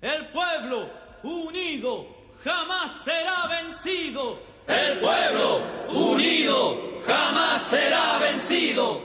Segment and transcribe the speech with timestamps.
[0.00, 0.88] El pueblo
[1.24, 2.06] unido
[2.44, 4.38] jamás será vencido.
[4.68, 9.02] El pueblo unido jamás será vencido.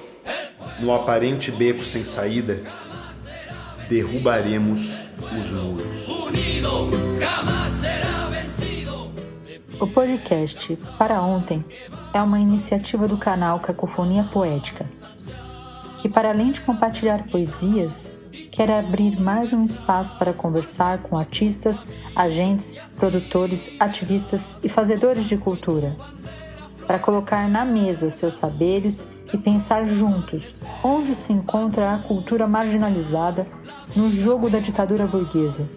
[0.79, 2.61] No aparente beco sem saída,
[3.89, 5.01] derrubaremos
[5.39, 6.07] os muros.
[6.07, 9.11] Unido jamás será vencido.
[9.79, 11.65] O podcast Para Ontem
[12.13, 14.87] é uma iniciativa do canal Cacofonia Poética,
[15.97, 18.11] que, para além de compartilhar poesias,
[18.53, 25.35] quer abrir mais um espaço para conversar com artistas, agentes, produtores, ativistas e fazedores de
[25.35, 25.97] cultura,
[26.85, 33.47] para colocar na mesa seus saberes e pensar juntos onde se encontra a cultura marginalizada
[33.95, 35.67] no jogo da ditadura burguesa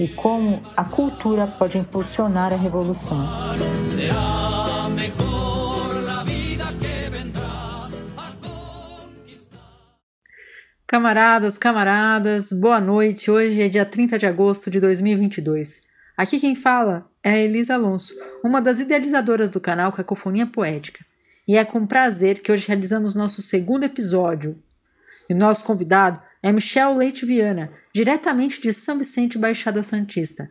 [0.00, 3.24] e como a cultura pode impulsionar a revolução.
[10.88, 13.28] Camaradas, camaradas, boa noite.
[13.28, 15.82] Hoje é dia 30 de agosto de 2022.
[16.16, 21.04] Aqui quem fala é a Elisa Alonso, uma das idealizadoras do canal Cacofonia Poética.
[21.46, 24.62] E é com prazer que hoje realizamos nosso segundo episódio.
[25.28, 30.48] E o nosso convidado é Michel Leite Viana, diretamente de São Vicente, Baixada Santista.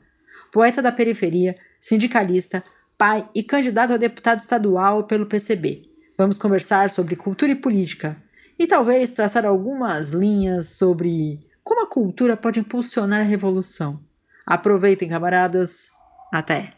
[0.51, 2.61] Poeta da periferia, sindicalista,
[2.97, 5.83] pai e candidato a deputado estadual pelo PCB.
[6.17, 8.21] Vamos conversar sobre cultura e política,
[8.57, 13.99] e talvez traçar algumas linhas sobre como a cultura pode impulsionar a revolução.
[14.45, 15.89] Aproveitem, camaradas.
[16.31, 16.73] Até!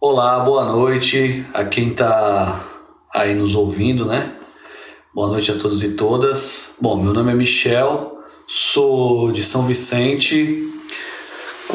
[0.00, 2.62] Olá, boa noite a quem está
[3.14, 4.36] aí nos ouvindo, né?
[5.14, 6.74] Boa noite a todos e todas.
[6.80, 10.73] Bom, meu nome é Michel, sou de São Vicente.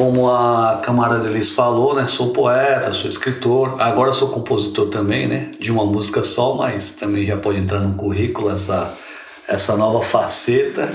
[0.00, 2.06] Como a camarada Elis falou, né?
[2.06, 5.50] Sou poeta, sou escritor, agora sou compositor também, né?
[5.60, 8.96] De uma música só, mas também já pode entrar no currículo essa,
[9.46, 10.88] essa nova faceta.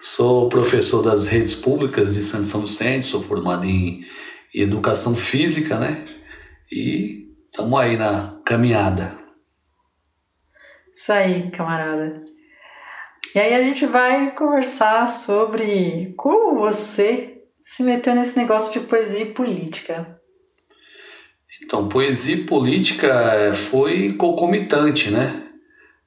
[0.00, 4.04] Sou professor das redes públicas de Santo São Vicente, sou formado em
[4.52, 6.04] educação física, né?
[6.72, 9.12] E estamos aí na caminhada.
[10.92, 12.20] Isso aí, camarada.
[13.32, 17.36] E aí a gente vai conversar sobre como você
[17.70, 20.18] se meteu nesse negócio de poesia e política.
[21.62, 25.44] Então, poesia e política eh, foi concomitante, né?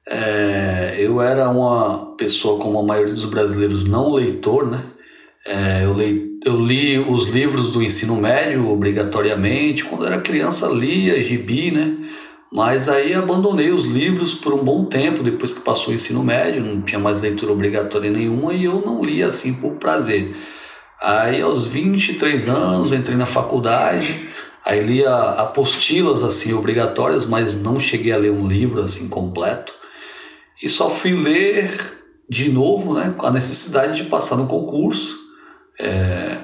[0.06, 4.82] É, eu era uma pessoa, como a maioria dos brasileiros, não leitor, né?
[5.46, 9.84] É, eu, li, eu li os livros do ensino médio obrigatoriamente.
[9.84, 11.96] Quando era criança, lia gibi, né?
[12.52, 16.62] Mas aí abandonei os livros por um bom tempo, depois que passou o ensino médio,
[16.62, 20.28] não tinha mais leitura obrigatória nenhuma e eu não lia assim por prazer.
[21.06, 24.26] Aí aos 23 anos entrei na faculdade,
[24.64, 29.70] aí lia apostilas assim obrigatórias, mas não cheguei a ler um livro assim completo.
[30.62, 31.70] E só fui ler
[32.26, 35.18] de novo, né, com a necessidade de passar no concurso.
[35.78, 36.38] É,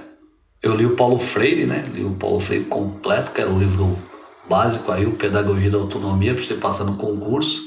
[0.63, 3.97] eu li o Paulo Freire, né, li o Paulo Freire completo, que era o livro
[4.47, 7.63] básico aí, o Pedagogia da Autonomia, para você passar no concurso.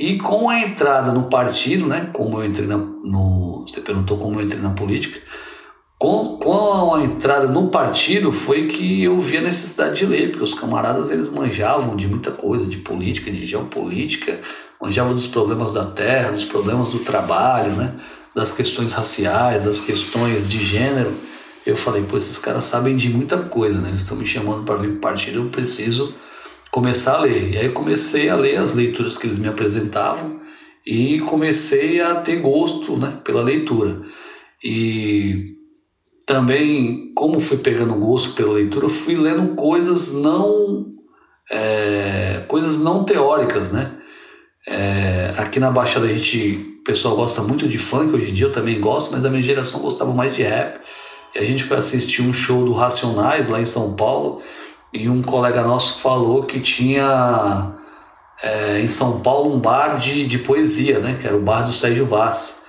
[0.00, 4.40] E com a entrada no partido, né, como eu entrei na, no, você perguntou como
[4.40, 5.20] eu entrei na política,
[6.04, 10.44] com, com a entrada no partido foi que eu vi a necessidade de ler, porque
[10.44, 14.38] os camaradas eles manjavam de muita coisa, de política, de geopolítica,
[14.78, 17.94] manjavam dos problemas da terra, dos problemas do trabalho, né,
[18.34, 21.10] das questões raciais, das questões de gênero.
[21.64, 23.88] Eu falei, pô, esses caras sabem de muita coisa, né?
[23.88, 26.14] Eles estão me chamando para vir para o partido, eu preciso
[26.70, 27.54] começar a ler.
[27.54, 30.38] E aí comecei a ler as leituras que eles me apresentavam
[30.86, 34.02] e comecei a ter gosto, né, pela leitura.
[34.62, 35.54] E
[36.26, 40.94] também, como fui pegando gosto pela leitura, fui lendo coisas não
[41.50, 43.92] é, coisas não teóricas, né?
[44.66, 48.46] É, aqui na Baixada a gente, o pessoal gosta muito de funk hoje em dia,
[48.46, 50.80] eu também gosto, mas a minha geração gostava mais de rap.
[51.34, 54.40] E a gente foi assistir um show do Racionais lá em São Paulo
[54.92, 57.72] e um colega nosso falou que tinha
[58.42, 61.18] é, em São Paulo um bar de, de poesia, né?
[61.20, 62.62] Que era o bar do Sérgio Vaz.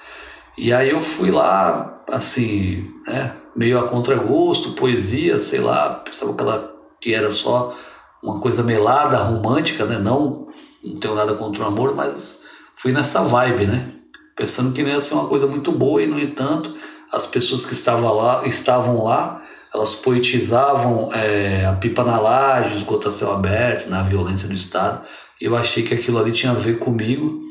[0.57, 3.33] E aí eu fui lá, assim, né?
[3.55, 7.73] Meio a contragosto, poesia, sei lá, pensava que, ela, que era só
[8.21, 9.97] uma coisa melada, romântica, né?
[9.97, 10.47] Não,
[10.83, 12.41] não tenho nada contra o amor, mas
[12.75, 13.91] fui nessa vibe, né?
[14.35, 16.73] Pensando que ia ser uma coisa muito boa e, no entanto,
[17.11, 19.41] as pessoas que estavam lá, estavam lá
[19.75, 25.05] elas poetizavam é, a pipa na laje, esgoto a céu aberto, na violência do Estado.
[25.39, 27.41] Eu achei que aquilo ali tinha a ver comigo.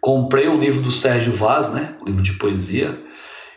[0.00, 1.94] Comprei o livro do Sérgio Vaz, né?
[2.00, 2.98] O livro de poesia.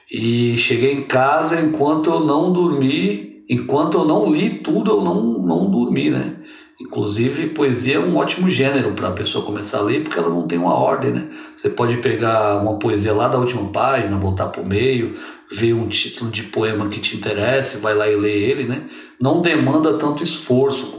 [0.09, 5.39] E cheguei em casa enquanto eu não dormi, enquanto eu não li tudo, eu não,
[5.39, 6.37] não dormi, né?
[6.79, 10.47] Inclusive, poesia é um ótimo gênero para a pessoa começar a ler, porque ela não
[10.47, 11.27] tem uma ordem, né?
[11.55, 15.17] Você pode pegar uma poesia lá da última página, voltar para o meio,
[15.51, 18.83] ver um título de poema que te interessa, vai lá e lê ele, né?
[19.19, 20.95] Não demanda tanto esforço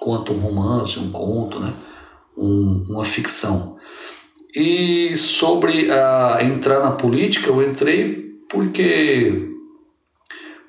[0.00, 1.72] quanto um romance, um conto, né?
[2.36, 3.76] Um, uma ficção.
[4.52, 9.48] E sobre a entrar na política, eu entrei porque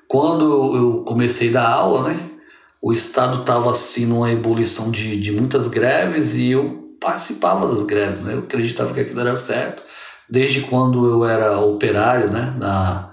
[0.08, 2.32] quando eu comecei a dar aula, né?
[2.82, 8.22] o Estado estava assim numa ebulição de, de muitas greves e eu participava das greves,
[8.22, 8.34] né?
[8.34, 9.84] Eu acreditava que aquilo era certo.
[10.28, 12.52] Desde quando eu era operário, né?
[12.58, 13.12] Na,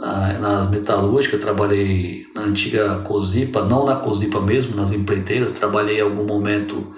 [0.00, 6.02] na, nas metalúrgicas, trabalhei na antiga Cozipa, não na Cozipa mesmo, nas empreiteiras, trabalhei em
[6.02, 6.94] algum momento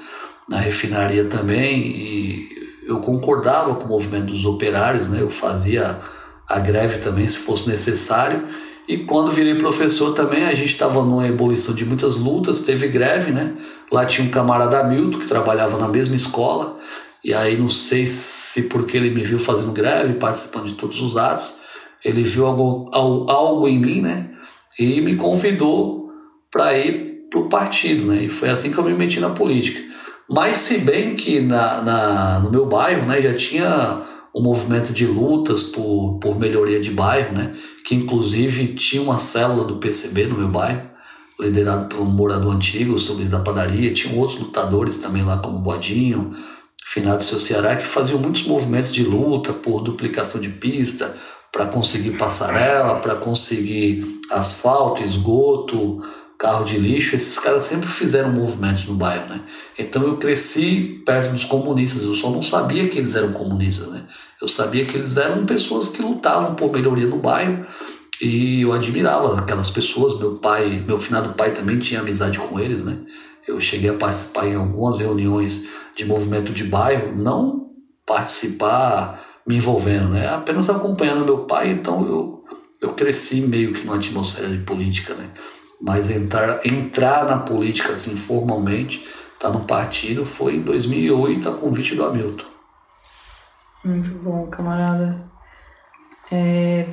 [0.48, 2.48] na refinaria também e
[2.86, 5.20] eu concordava com o movimento dos operários, né?
[5.20, 5.98] Eu fazia
[6.48, 8.44] a greve também se fosse necessário
[8.86, 13.32] e quando virei professor também, a gente estava numa ebulição de muitas lutas, teve greve,
[13.32, 13.54] né?
[13.90, 16.76] Lá tinha um camarada Milton que trabalhava na mesma escola,
[17.24, 21.16] e aí não sei se porque ele me viu fazendo greve, participando de todos os
[21.16, 21.56] atos,
[22.04, 24.30] ele viu algo, algo em mim, né?
[24.78, 26.10] E me convidou
[26.50, 28.24] para ir para o partido, né?
[28.24, 29.80] E foi assim que eu me meti na política.
[30.28, 34.02] Mas se bem que na, na, no meu bairro, né, já tinha
[34.34, 37.54] um movimento de lutas por, por melhoria de bairro, né?
[37.84, 40.90] que inclusive tinha uma célula do PCB no meu bairro,
[41.38, 46.34] liderado pelo morador antigo, sobre da padaria, tinham outros lutadores também lá, como Bodinho,
[46.84, 51.14] Finado Seu Ceará, que faziam muitos movimentos de luta por duplicação de pista,
[51.50, 56.02] para conseguir passarela, para conseguir asfalto, esgoto,
[56.36, 59.42] carro de lixo, esses caras sempre fizeram movimentos no bairro, né?
[59.78, 64.04] Então eu cresci perto dos comunistas, eu só não sabia que eles eram comunistas, né?
[64.44, 67.64] Eu sabia que eles eram pessoas que lutavam por melhoria no bairro
[68.20, 70.18] e eu admirava aquelas pessoas.
[70.18, 72.98] Meu pai, meu finado pai também tinha amizade com eles, né?
[73.48, 75.64] Eu cheguei a participar em algumas reuniões
[75.96, 77.70] de movimento de bairro, não
[78.04, 80.28] participar me envolvendo, né?
[80.28, 82.44] Apenas acompanhando meu pai, então eu,
[82.82, 85.26] eu cresci meio que numa atmosfera de política, né?
[85.80, 89.06] Mas entrar, entrar na política assim formalmente,
[89.40, 92.53] tá no partido, foi em 2008 a convite do Hamilton.
[93.84, 95.30] Muito bom, camarada.
[96.32, 96.88] É...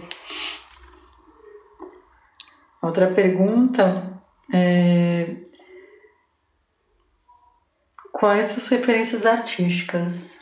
[2.82, 4.20] Outra pergunta
[4.54, 5.38] é...
[8.12, 10.42] Quais suas referências artísticas?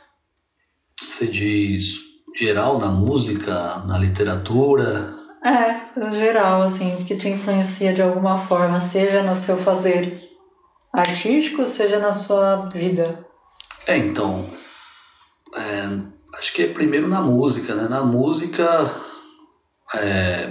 [1.00, 2.00] Você diz
[2.36, 5.14] geral na música, na literatura?
[5.46, 10.20] É, geral, assim, que te influencia de alguma forma, seja no seu fazer
[10.92, 13.26] artístico, seja na sua vida.
[13.88, 14.50] É, então,
[15.56, 17.88] é, acho que é primeiro na música, né?
[17.90, 18.90] Na música,
[19.94, 20.50] é,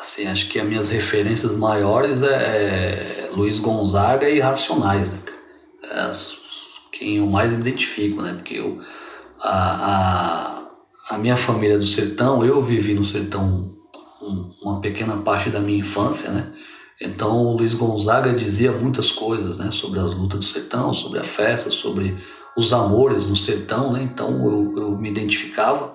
[0.00, 5.18] assim, acho que as minhas referências maiores é, é Luiz Gonzaga e Racionais, né?
[5.82, 6.10] É
[6.92, 8.34] quem eu mais identifico, né?
[8.34, 8.78] Porque eu,
[9.40, 10.68] a,
[11.10, 13.74] a, a minha família é do sertão, eu vivi no sertão
[14.62, 16.52] uma pequena parte da minha infância, né?
[17.00, 19.70] Então o Luiz Gonzaga dizia muitas coisas, né?
[19.70, 22.16] Sobre as lutas do sertão, sobre a festa, sobre
[22.56, 24.02] os amores no sertão, né?
[24.02, 25.94] Então eu, eu me identificava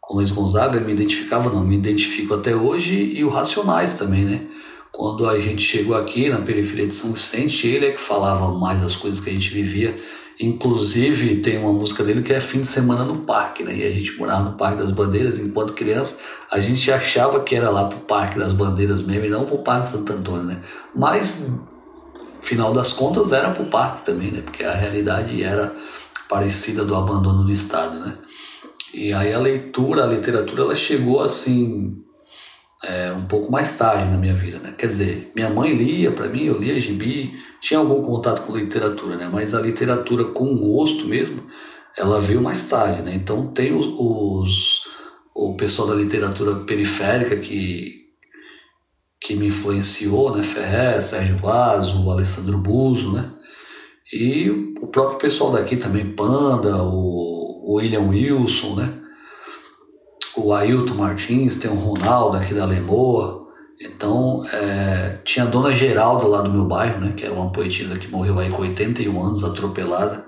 [0.00, 4.46] com Luiz Gonzaga, me identificava não, me identifico até hoje e o Racionais também, né?
[4.92, 8.80] Quando a gente chegou aqui na periferia de São Vicente, ele é que falava mais
[8.80, 9.94] das coisas que a gente vivia
[10.40, 13.76] Inclusive, tem uma música dele que é Fim de Semana no Parque, né?
[13.76, 16.16] E a gente morava no Parque das Bandeiras, enquanto criança,
[16.48, 19.88] a gente achava que era lá pro Parque das Bandeiras mesmo e não pro Parque
[19.88, 20.60] Santo Antônio, né?
[20.94, 21.48] Mas,
[22.48, 24.40] final das contas, era pro parque também, né?
[24.40, 25.74] Porque a realidade era
[26.30, 28.14] parecida do abandono do Estado, né?
[28.94, 32.02] E aí a leitura, a literatura, ela chegou assim
[32.82, 34.74] é, um pouco mais tarde na minha vida, né?
[34.78, 39.16] Quer dizer, minha mãe lia para mim, eu lia gibi, tinha algum contato com literatura,
[39.16, 39.28] né?
[39.30, 41.44] Mas a literatura com gosto mesmo,
[41.98, 43.14] ela veio mais tarde, né?
[43.14, 44.88] Então tem os, os
[45.34, 48.07] o pessoal da literatura periférica que
[49.20, 50.42] que me influenciou, né?
[50.42, 53.30] Ferrez, Sérgio Vaz, o Alessandro Buzo, né?
[54.12, 54.48] E
[54.80, 58.98] o próprio pessoal daqui também, Panda, o William Wilson, né?
[60.38, 63.46] o Ailton Martins, tem o Ronaldo aqui da Lemoa.
[63.80, 67.98] Então, é, tinha a Dona Geralda lá do meu bairro, né, que era uma poetisa
[67.98, 70.26] que morreu aí com 81 anos, atropelada.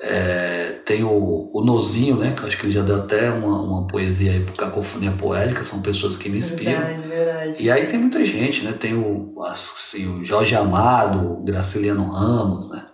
[0.00, 3.62] É, tem o, o Nozinho, né, que eu acho que ele já deu até uma,
[3.62, 6.80] uma poesia aí pro Cacofonia Poética, são pessoas que me inspiram.
[6.80, 7.62] Verdade, verdade.
[7.62, 12.70] E aí tem muita gente, né, tem o, assim, o Jorge Amado, o Graciliano Ramos,
[12.70, 12.84] né,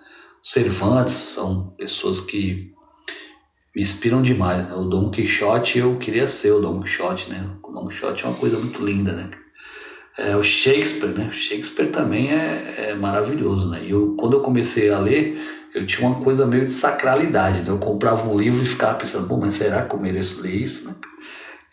[0.44, 2.70] o Cervantes, são pessoas que
[3.74, 4.68] me inspiram demais.
[4.68, 4.74] Né?
[4.74, 7.48] O Dom Quixote, eu queria ser o Dom Quixote, né?
[7.64, 9.30] O Dom Quixote é uma coisa muito linda, né?
[10.18, 11.28] é, o Shakespeare, né?
[11.28, 13.84] O Shakespeare também é, é maravilhoso, né?
[13.84, 15.38] E eu, quando eu comecei a ler,
[15.76, 17.60] eu tinha uma coisa meio de sacralidade.
[17.60, 17.68] Né?
[17.68, 20.88] Eu comprava um livro e ficava pensando, bom, mas será que eu mereço ler isso,
[20.88, 20.94] né?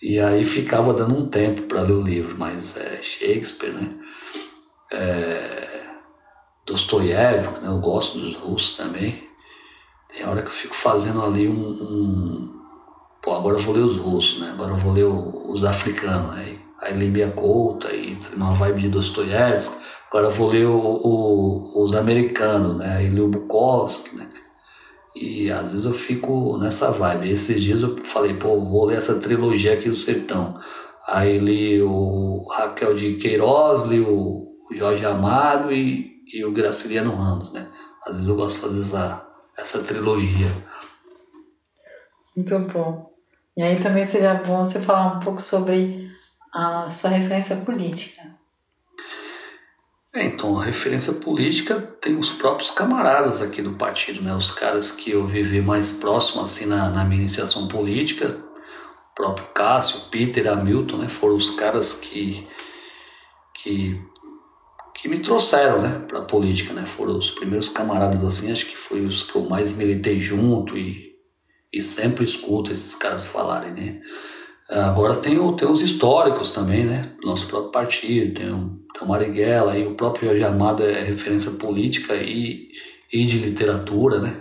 [0.02, 3.96] E aí ficava dando um tempo para ler o livro, mas é Shakespeare, né?
[4.92, 5.84] É,
[6.66, 7.70] Dostoiévski, né?
[7.70, 9.24] Eu gosto dos russos também.
[10.10, 12.62] Tem hora que eu fico fazendo ali um, um...
[13.22, 14.50] Pô, agora eu vou ler os russos, né?
[14.52, 16.60] Agora eu vou ler os africanos, né?
[16.82, 19.82] Aí li Bia Couta e uma vibe de Dostoiévski.
[20.14, 22.98] Agora vou ler o, o, os americanos, né?
[22.98, 24.30] Aí li o Bukowski, né?
[25.16, 27.32] E às vezes eu fico nessa vibe.
[27.32, 30.56] Esses dias eu falei, pô, vou ler essa trilogia aqui do Sertão.
[31.08, 37.52] Aí li o Raquel de Queiroz, li o Jorge Amado e, e o Graciliano Ramos,
[37.52, 37.68] né?
[38.06, 39.28] Às vezes eu gosto de fazer essa,
[39.58, 40.52] essa trilogia.
[42.38, 43.12] Muito bom.
[43.58, 46.08] E aí também seria bom você falar um pouco sobre
[46.54, 48.33] a sua referência política.
[50.16, 54.36] É, então, a referência política tem os próprios camaradas aqui do partido, né?
[54.36, 58.28] Os caras que eu vivi mais próximo, assim, na, na minha iniciação política,
[59.12, 61.08] o próprio Cássio, Peter, Hamilton, né?
[61.08, 62.48] Foram os caras que,
[63.56, 64.00] que,
[64.94, 66.06] que me trouxeram, né?
[66.08, 66.86] Pra política, né?
[66.86, 71.16] Foram os primeiros camaradas, assim, acho que foi os que eu mais militei junto e,
[71.74, 74.00] e sempre escuto esses caras falarem, né?
[74.70, 77.12] Agora tem, tem os históricos também, né?
[77.24, 82.16] Nosso próprio partido, tem o, tem o Marighella, e o próprio Amado é referência política
[82.16, 82.70] e,
[83.12, 84.40] e de literatura, né?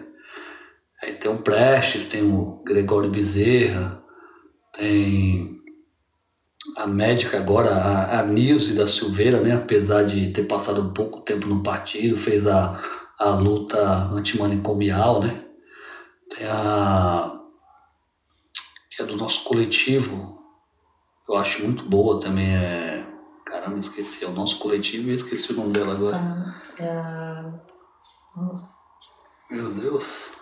[1.02, 4.02] Aí tem o Prestes, tem o Gregório Bezerra,
[4.76, 5.60] tem
[6.76, 9.54] a médica agora, a, a Nilce da Silveira, né?
[9.54, 12.78] Apesar de ter passado pouco tempo no partido, fez a,
[13.18, 13.78] a luta
[14.12, 15.44] antimanicomial, né?
[16.30, 17.38] Tem a
[18.94, 20.38] que é do nosso coletivo,
[21.28, 22.54] eu acho muito boa também.
[22.54, 22.91] É...
[23.62, 24.24] Caramba, esqueci.
[24.24, 26.16] É o nosso coletivo e esqueci o nome dela agora.
[26.16, 27.52] Ah, é a...
[28.36, 28.78] Nossa.
[29.48, 30.32] Meu Deus.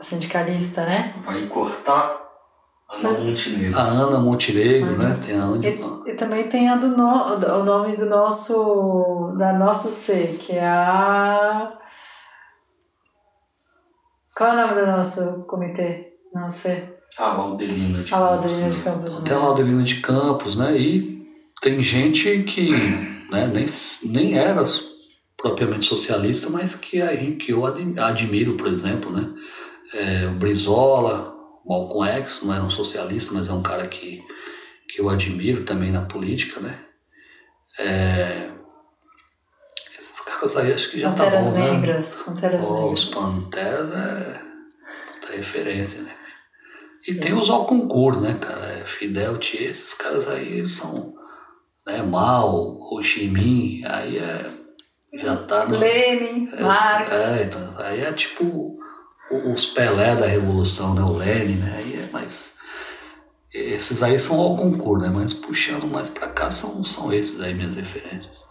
[0.00, 1.14] A sindicalista, né?
[1.20, 2.26] Vai cortar
[2.90, 3.78] Ana Montenegro.
[3.78, 5.16] A Ana Montenegro, né?
[5.24, 5.64] Tem a Ana.
[5.64, 10.52] E, e, também tem a do no, o nome do nosso da nosso C, que
[10.52, 11.72] é a
[14.36, 16.14] Qual é o nome do nosso comitê?
[16.34, 16.96] Não sei.
[17.16, 18.30] A Laudelina de A Campos.
[18.30, 18.84] Laudelina de né?
[18.84, 19.16] Campos.
[19.18, 20.76] Tem a Laudelina de Campos, né?
[20.76, 21.15] E
[21.60, 22.70] tem gente que
[23.30, 23.66] né, nem,
[24.04, 24.64] nem era
[25.36, 27.00] propriamente socialista, mas que,
[27.36, 29.34] que eu admi- admiro, por exemplo, né?
[29.92, 31.34] É, o Brizola,
[31.64, 34.22] o Malcolm X, não era um socialista, mas é um cara que,
[34.88, 36.78] que eu admiro também na política, né?
[37.78, 38.50] É,
[39.98, 41.70] esses caras aí acho que já tá Panteras bom, né?
[41.72, 42.16] Negras.
[42.24, 43.24] Panteras Ó, os Negras.
[43.24, 44.42] Panteras é
[45.20, 46.14] puta referência, né?
[47.06, 48.66] E tem os ao concurso, né, cara?
[48.66, 51.14] É Fidel, Tchê, esses caras aí eles são
[51.86, 54.50] né, Mao, Ho Chi Minh, aí é,
[55.14, 55.78] já tá no.
[55.78, 57.12] Lenin, é, Marx.
[57.12, 58.76] É, então, aí é tipo
[59.30, 61.02] os Pelé da Revolução, né?
[61.02, 61.74] O Lenin, né?
[61.78, 62.56] Aí é mais.
[63.52, 65.12] Esses aí são ao concurso, né?
[65.14, 68.44] Mas puxando mais pra cá são, são esses aí minhas referências.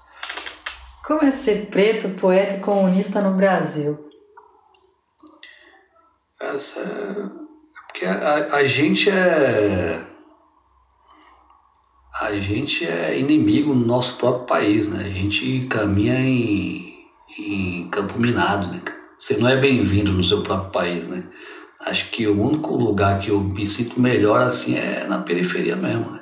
[1.06, 4.10] Como é ser preto, poeta e comunista no Brasil?
[6.58, 6.84] Isso é.
[6.84, 7.30] é
[7.88, 10.15] Porque a, a gente é.
[12.22, 15.04] A gente é inimigo no nosso próprio país, né?
[15.06, 16.96] A gente caminha em,
[17.38, 18.82] em campo minado, né?
[19.20, 21.24] Você não é bem-vindo no seu próprio país, né?
[21.82, 26.10] Acho que o único lugar que eu me sinto melhor assim é na periferia mesmo,
[26.10, 26.22] né?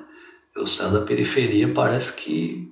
[0.55, 2.71] Eu saio da periferia, parece que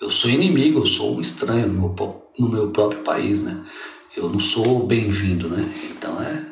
[0.00, 3.62] eu sou inimigo, eu sou um estranho no meu, no meu próprio país, né?
[4.16, 5.70] Eu não sou bem-vindo, né?
[5.90, 6.51] Então é,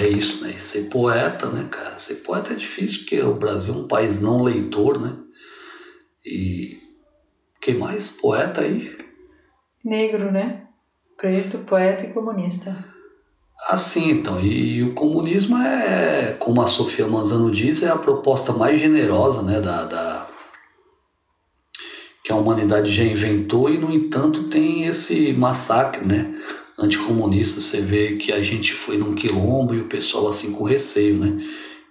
[0.00, 0.54] é isso, né?
[0.56, 1.98] E ser poeta, né, cara?
[1.98, 5.16] Ser poeta é difícil porque o Brasil é um país não leitor, né?
[6.24, 6.78] E
[7.60, 8.10] quem mais?
[8.10, 8.96] Poeta aí?
[9.84, 10.66] Negro, né?
[11.16, 12.74] Preto, poeta e comunista.
[13.68, 14.40] Assim, então.
[14.40, 19.60] E o comunismo é, como a Sofia Manzano diz, é a proposta mais generosa, né,
[19.60, 20.26] da, da
[22.24, 26.34] que a humanidade já inventou e, no entanto, tem esse massacre, né,
[26.80, 27.60] anticomunista.
[27.60, 31.38] Você vê que a gente foi num quilombo e o pessoal assim com receio, né?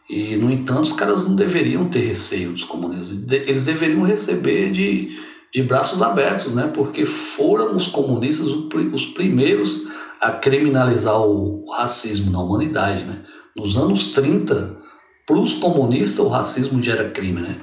[0.09, 3.17] E, no entanto, os caras não deveriam ter receio dos comunistas.
[3.31, 5.19] Eles deveriam receber de,
[5.53, 6.71] de braços abertos, né?
[6.73, 9.87] Porque foram os comunistas os primeiros
[10.19, 13.19] a criminalizar o racismo na humanidade, né?
[13.55, 14.77] Nos anos 30,
[15.25, 17.55] para os comunistas, o racismo já era crime, né?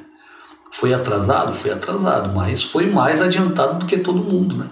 [0.70, 1.52] Foi atrasado?
[1.52, 4.70] Foi atrasado, mas foi mais adiantado do que todo mundo, né?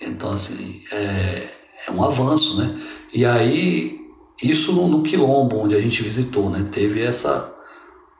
[0.00, 1.48] Então, assim, é,
[1.86, 2.74] é um avanço, né?
[3.12, 4.00] E aí,
[4.42, 6.68] isso no, Quilombo, onde a gente visitou, né?
[6.70, 7.54] Teve essa,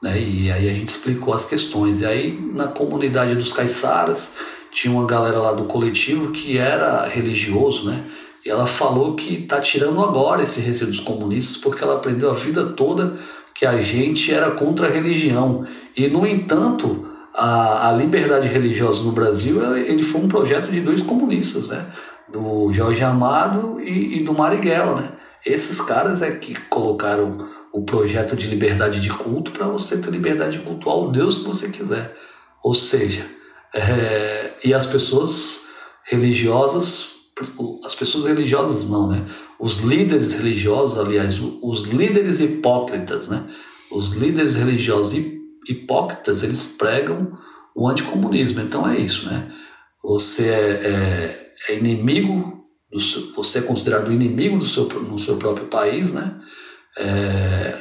[0.03, 0.21] Né?
[0.21, 2.01] E aí a gente explicou as questões.
[2.01, 4.35] E aí na comunidade dos caiçaras
[4.71, 8.05] tinha uma galera lá do coletivo que era religioso, né?
[8.45, 12.35] E ela falou que tá tirando agora esse receio dos comunistas porque ela aprendeu a
[12.35, 13.17] vida toda
[13.55, 15.67] que a gente era contra a religião.
[15.97, 21.03] E no entanto, a, a liberdade religiosa no Brasil ele foi um projeto de dois
[21.03, 21.87] comunistas, né?
[22.31, 25.13] Do Jorge Amado e, e do Marighella, né?
[25.45, 27.39] Esses caras é que colocaram
[27.73, 31.45] o projeto de liberdade de culto para você ter liberdade de cultuar o Deus que
[31.45, 32.15] você quiser.
[32.63, 33.25] Ou seja,
[33.75, 35.61] é, e as pessoas
[36.05, 37.13] religiosas,
[37.85, 39.25] as pessoas religiosas não, né?
[39.59, 43.45] Os líderes religiosos, aliás, os líderes hipócritas, né?
[43.91, 45.15] Os líderes religiosos
[45.69, 47.39] hipócritas, eles pregam
[47.75, 48.61] o anticomunismo.
[48.61, 49.53] Então é isso, né?
[50.03, 55.37] Você é, é, é inimigo, do seu, você é considerado inimigo do seu, no seu
[55.37, 56.41] próprio país, né?
[56.97, 57.79] É,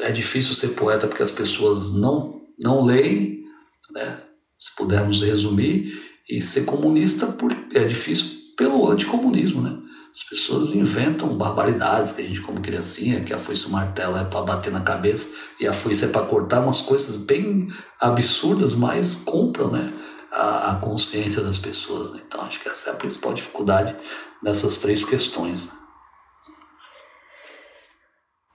[0.00, 3.44] é difícil ser poeta porque as pessoas não, não leem,
[3.92, 4.18] né?
[4.62, 6.00] se pudermos resumir,
[6.30, 8.26] e ser comunista por, é difícil
[8.56, 9.60] pelo anticomunismo.
[9.60, 9.76] Né?
[10.14, 14.24] As pessoas inventam barbaridades, que a gente, como criancinha, que a foice o martelo é
[14.24, 17.66] para bater na cabeça e a foice é para cortar umas coisas bem
[17.98, 19.92] absurdas, mas compram né,
[20.32, 22.12] a, a consciência das pessoas.
[22.12, 22.22] Né?
[22.26, 23.94] Então, acho que essa é a principal dificuldade
[24.42, 25.66] dessas três questões.
[25.66, 25.72] Né?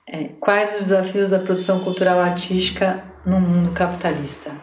[0.10, 4.56] É, quais os desafios da produção cultural artística no mundo capitalista?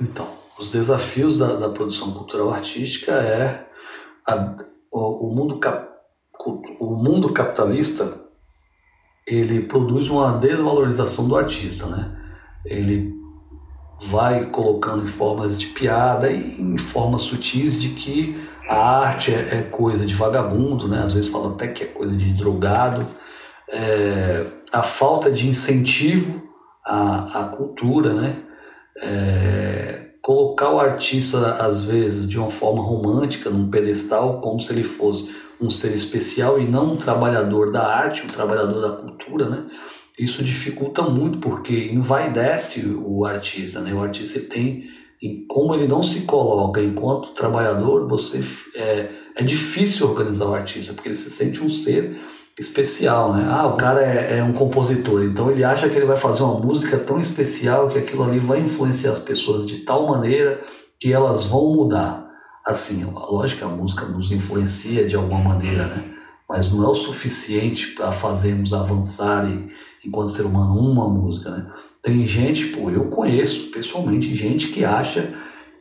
[0.00, 3.66] Então, os desafios da, da produção cultural artística é
[4.26, 4.56] a,
[4.92, 5.88] o, o, mundo cap,
[6.78, 8.22] o mundo capitalista
[9.26, 12.20] ele produz uma desvalorização do artista, né?
[12.64, 13.13] Ele
[14.08, 19.58] vai colocando em formas de piada e em formas sutis de que a arte é,
[19.58, 21.02] é coisa de vagabundo, né?
[21.04, 23.06] Às vezes fala até que é coisa de drogado
[23.68, 26.42] é, a falta de incentivo
[26.84, 28.36] à, à cultura, né?
[29.02, 34.84] É, colocar o artista, às vezes, de uma forma romântica, num pedestal, como se ele
[34.84, 39.64] fosse um ser especial e não um trabalhador da arte, um trabalhador da cultura, né?
[40.18, 43.92] Isso dificulta muito porque envaidece o artista, né?
[43.92, 44.84] O artista tem,
[45.48, 48.44] como ele não se coloca enquanto trabalhador, você
[48.76, 52.16] é, é difícil organizar o artista porque ele se sente um ser
[52.58, 53.44] especial, né?
[53.50, 56.60] Ah, o cara é, é, um compositor, então ele acha que ele vai fazer uma
[56.60, 60.60] música tão especial que aquilo ali vai influenciar as pessoas de tal maneira
[61.00, 62.24] que elas vão mudar.
[62.64, 66.04] Assim, lógico que a música nos influencia de alguma maneira, né?
[66.48, 69.68] Mas não é o suficiente para fazermos avançar e,
[70.04, 71.66] enquanto ser humano uma música, né?
[72.02, 75.32] Tem gente, pô, eu conheço pessoalmente gente que acha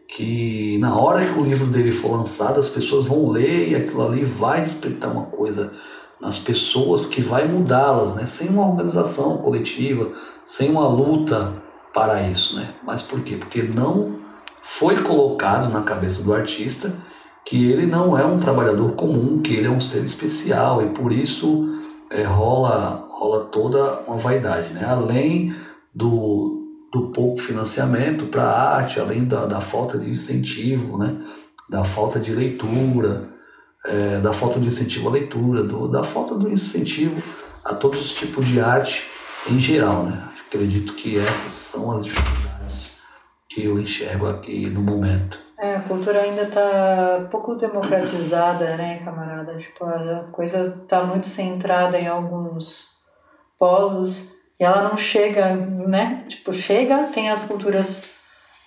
[0.08, 4.08] que na hora que o livro dele for lançado as pessoas vão ler e aquilo
[4.08, 5.72] ali vai despertar uma coisa
[6.22, 8.26] nas pessoas que vai mudá-las, né?
[8.26, 10.12] Sem uma organização coletiva,
[10.46, 11.54] sem uma luta
[11.94, 12.74] para isso, né?
[12.84, 13.36] Mas por quê?
[13.36, 14.18] Porque não
[14.62, 16.94] foi colocado na cabeça do artista
[17.46, 21.12] que ele não é um trabalhador comum, que ele é um ser especial e por
[21.12, 24.86] isso é, rola rola toda uma vaidade, né?
[24.86, 25.56] Além
[25.96, 31.16] do, do pouco financiamento para a arte, além da, da falta de incentivo, né?
[31.70, 33.30] Da falta de leitura,
[33.86, 37.24] é, da falta de incentivo à leitura, do, da falta do incentivo
[37.64, 39.06] a todos os tipos de arte
[39.50, 40.04] em geral.
[40.04, 40.30] Né?
[40.46, 42.98] Acredito que essas são as dificuldades
[43.48, 45.40] que eu enxergo aqui no momento.
[45.58, 49.58] É, a cultura ainda está pouco democratizada, né, camarada?
[49.58, 52.93] Tipo, a coisa está muito centrada em alguns
[53.58, 56.24] polos e ela não chega, né?
[56.28, 58.14] Tipo, chega, tem as culturas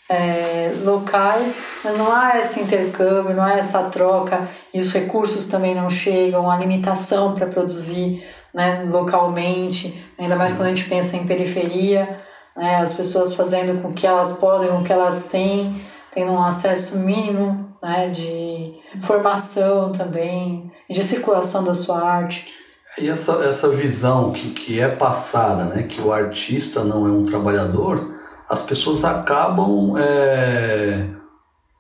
[0.09, 5.75] é, locais, mas não há esse intercâmbio, não há essa troca e os recursos também
[5.75, 11.27] não chegam, a limitação para produzir né, localmente, ainda mais quando a gente pensa em
[11.27, 12.23] periferia,
[12.57, 17.01] né, as pessoas fazendo com que elas podem, o que elas têm, tendo um acesso
[17.01, 22.51] mínimo né, de formação também, de circulação da sua arte.
[22.99, 27.25] E essa, essa visão que, que é passada, né, que o artista não é um
[27.25, 28.15] trabalhador,
[28.49, 31.11] as pessoas acabam é,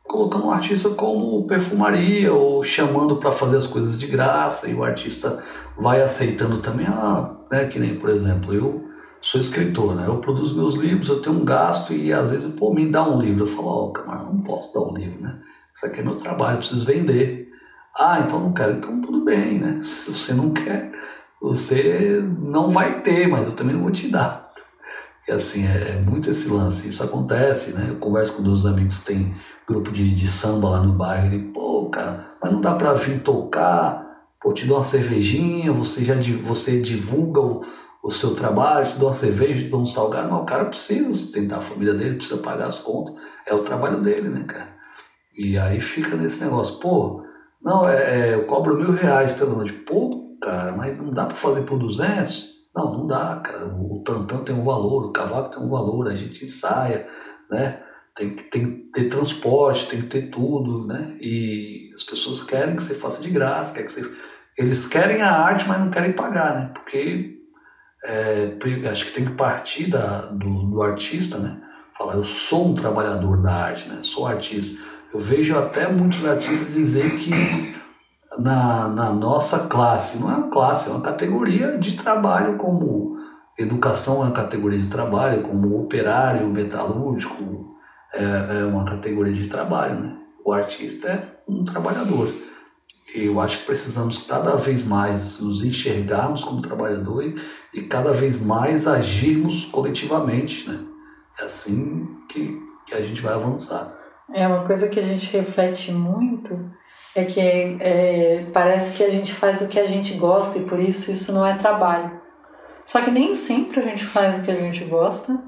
[0.02, 4.85] colocando o artista como perfumaria ou chamando para fazer as coisas de graça e o
[4.85, 5.42] artista
[5.79, 8.85] vai aceitando também, ah, né, que nem, por exemplo, eu
[9.22, 12.74] sou escritor, né, eu produzo meus livros, eu tenho um gasto e às vezes, pô,
[12.74, 13.44] me dá um livro.
[13.44, 15.38] Eu falo, ó, oh, não posso dar um livro, né,
[15.74, 17.46] isso aqui é meu trabalho, eu preciso vender.
[17.99, 20.93] Ah, então não quero, então tudo bem, né, se você não quer,
[21.41, 24.47] você não vai ter, mas eu também não vou te dar.
[25.29, 26.89] E assim, é, é, muito esse lance.
[26.89, 27.87] Isso acontece, né?
[27.89, 29.35] Eu converso com meus amigos tem
[29.67, 31.27] grupo de, de samba lá no bairro.
[31.27, 34.07] Ele, pô, cara, mas não dá pra vir tocar,
[34.41, 37.65] pô, te dou uma cervejinha, você já você divulga o,
[38.05, 40.29] o seu trabalho, te dou uma cerveja, te dou um salgado.
[40.29, 43.17] Não, o cara precisa sustentar a família dele, precisa pagar as contas.
[43.45, 44.77] É o trabalho dele, né, cara?
[45.37, 47.26] E aí fica nesse negócio, pô,
[47.66, 49.72] não, é, é, eu cobro mil reais pela noite.
[49.72, 52.68] Pô, cara, mas não dá para fazer por 200?
[52.72, 53.66] Não, não dá, cara.
[53.66, 57.05] O tantão tem um valor, o cavalo tem um valor, a gente ensaia,
[57.50, 57.83] né?
[58.14, 61.16] Tem que, tem que ter transporte, tem que ter tudo, né?
[61.20, 64.12] E as pessoas querem que você faça de graça, querem que você...
[64.57, 66.70] eles querem a arte, mas não querem pagar, né?
[66.72, 67.37] Porque
[68.05, 68.57] é,
[68.92, 71.61] acho que tem que partir da, do, do artista, né?
[71.98, 74.02] Falar, eu sou um trabalhador da arte, né?
[74.02, 74.81] Sou artista.
[75.12, 77.77] Eu vejo até muitos artistas dizer que
[78.38, 83.16] na, na nossa classe, não é uma classe, é uma categoria de trabalho como
[83.59, 87.75] educação é uma categoria de trabalho, como operário metalúrgico,
[88.12, 90.19] é, é uma categoria de trabalho, né?
[90.45, 92.33] O artista é um trabalhador.
[93.14, 97.37] Eu acho que precisamos cada vez mais nos enxergarmos como trabalhador e,
[97.73, 100.85] e cada vez mais agirmos coletivamente, né?
[101.40, 103.96] É assim que, que a gente vai avançar.
[104.35, 106.71] É uma coisa que a gente reflete muito
[107.15, 110.79] é que é, parece que a gente faz o que a gente gosta e por
[110.79, 112.21] isso isso não é trabalho.
[112.85, 115.43] Só que nem sempre a gente faz o que a gente gosta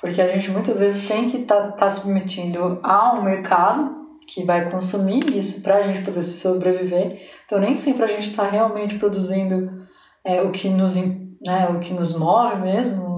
[0.00, 4.44] porque a gente muitas vezes tem que estar tá, tá submetindo a um mercado que
[4.44, 7.20] vai consumir isso para a gente poder sobreviver.
[7.44, 9.86] Então nem sempre a gente está realmente produzindo
[10.24, 13.09] é, o que nos né, o que nos move mesmo.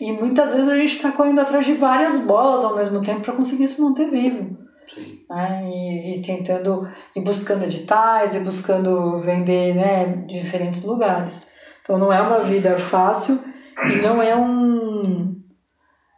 [0.00, 3.34] E muitas vezes a gente está correndo atrás de várias bolas ao mesmo tempo para
[3.34, 4.56] conseguir se manter vivo.
[4.92, 5.20] Sim.
[5.28, 5.68] Né?
[5.68, 11.48] E, e, tentando e buscando editais e buscando vender né, diferentes lugares.
[11.82, 13.38] Então não é uma vida fácil
[13.84, 15.40] e não é um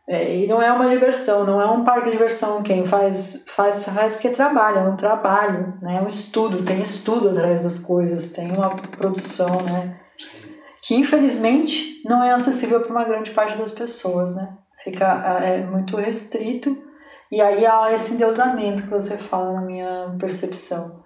[0.09, 2.63] é, e não é uma diversão, não é um parque de diversão.
[2.63, 5.97] Quem faz, faz, faz porque trabalha, é um trabalho, né?
[5.99, 10.02] é um estudo, tem estudo atrás das coisas, tem uma produção, né?
[10.83, 14.57] Que infelizmente não é acessível para uma grande parte das pessoas, né?
[14.83, 15.07] Fica
[15.43, 16.77] é, muito restrito.
[17.31, 21.01] E aí há esse endeusamento que você fala na minha percepção.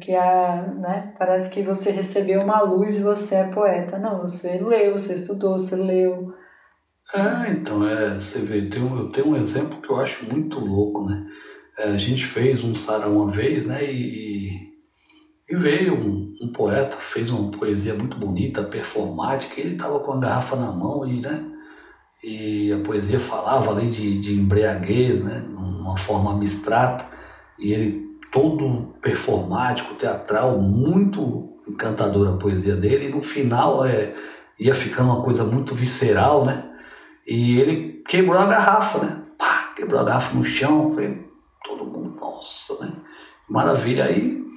[0.00, 3.98] Que é, né, parece que você recebeu uma luz e você é poeta.
[3.98, 6.34] Não, você leu, você estudou, você leu,
[7.12, 11.04] é, então, é, você vê, tem um, tenho um exemplo que eu acho muito louco,
[11.04, 11.26] né?
[11.76, 13.84] É, a gente fez um sarau uma vez, né?
[13.84, 14.50] E,
[15.48, 20.18] e veio um, um, poeta, fez uma poesia muito bonita, performática, ele estava com a
[20.18, 21.44] garrafa na mão e, né?
[22.22, 25.44] E a poesia falava ali de, de embriaguez, né?
[25.56, 27.06] Uma forma abstrata,
[27.58, 34.14] e ele todo performático, teatral, muito encantadora a poesia dele, e no final é,
[34.58, 36.70] ia ficando uma coisa muito visceral, né?
[37.26, 39.22] E ele quebrou a garrafa, né?
[39.38, 41.26] Pá, quebrou a garrafa no chão, foi
[41.64, 42.92] todo mundo, nossa, né?
[43.48, 44.04] Maravilha.
[44.04, 44.49] Aí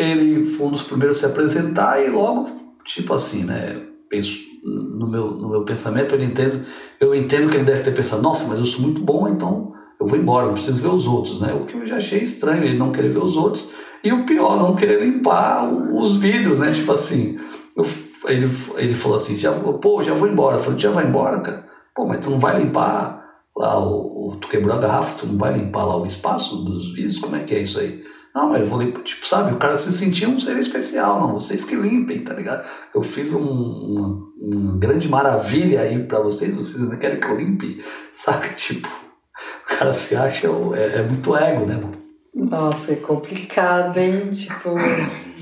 [0.00, 2.48] ele foi um dos primeiros a se apresentar e logo,
[2.84, 3.80] tipo assim, né?
[4.08, 6.64] Penso, no meu, no meu pensamento, eu entendo,
[7.00, 10.06] eu entendo que ele deve ter pensado, nossa, mas eu sou muito bom, então eu
[10.06, 11.52] vou embora, não preciso ver os outros, né?
[11.52, 13.70] O que eu já achei estranho, ele não querer ver os outros.
[14.02, 16.72] E o pior, não querer limpar os vidros, né?
[16.72, 17.38] Tipo assim,
[17.76, 17.84] eu,
[18.26, 20.56] ele, ele falou assim, já, pô, já vou embora.
[20.56, 21.66] Eu falei, já vai embora, cara?
[21.94, 23.22] Pô, mas tu não vai limpar
[23.54, 26.94] lá o, o, Tu quebrou a garrafa, tu não vai limpar lá o espaço dos
[26.94, 27.18] vidros?
[27.18, 28.02] Como é que é isso aí?
[28.34, 29.02] Não, mas eu vou limpar.
[29.02, 32.66] Tipo, sabe, o cara se sentia um ser especial, não, vocês que limpem, tá ligado?
[32.94, 37.36] Eu fiz um, uma, uma grande maravilha aí pra vocês, vocês ainda querem que eu
[37.36, 38.48] limpe, sabe?
[38.54, 41.98] Tipo, o cara se acha, é, é muito ego, né, mano?
[42.32, 44.30] Nossa, é complicado, hein?
[44.30, 44.70] Tipo,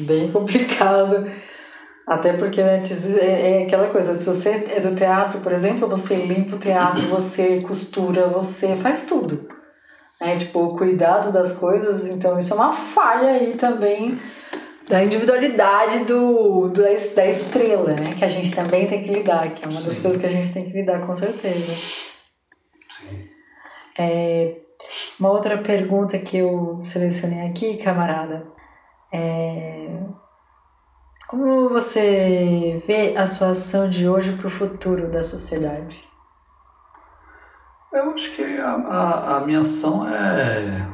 [0.01, 1.27] bem complicado.
[2.07, 6.16] Até porque antes é, é, aquela coisa, se você é do teatro, por exemplo, você
[6.24, 9.46] limpa o teatro, você costura, você faz tudo.
[10.20, 14.20] É, tipo, o cuidado das coisas, então isso é uma falha aí também
[14.88, 18.14] da individualidade do, do, da estrela, né?
[18.18, 19.88] Que a gente também tem que lidar, que é uma Sim.
[19.88, 21.72] das coisas que a gente tem que lidar com certeza.
[22.88, 23.28] Sim.
[23.96, 24.57] É,
[25.20, 28.46] uma outra pergunta que eu selecionei aqui, camarada,
[29.12, 29.88] é
[31.28, 36.08] como você vê a sua ação de hoje para o futuro da sociedade?
[37.92, 40.88] Eu acho que a, a, a, minha ação é,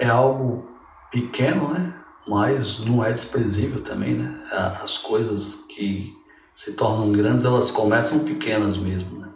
[0.00, 0.68] é algo
[1.10, 1.94] pequeno, né?
[2.26, 4.36] Mas não é desprezível também, né?
[4.82, 6.12] As coisas que
[6.54, 9.28] se tornam grandes, elas começam pequenas mesmo, né?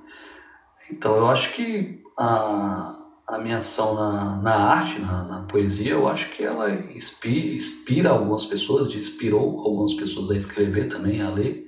[0.90, 6.08] Então eu acho que a, a minha ação na, na arte, na, na, poesia, eu
[6.08, 11.64] acho que ela inspira, inspira algumas pessoas, inspirou algumas pessoas a escrever também, a ler.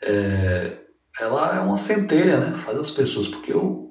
[0.00, 0.83] É,
[1.20, 2.56] ela é uma centelha, né?
[2.64, 3.90] Faz as pessoas, porque eu,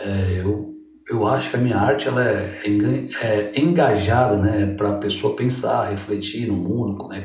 [0.00, 0.74] é, eu,
[1.08, 4.74] eu acho que a minha arte ela é, é engajada, né?
[4.74, 7.24] Para a pessoa pensar, refletir no mundo, como é,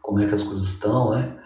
[0.00, 1.38] como é que as coisas estão, né?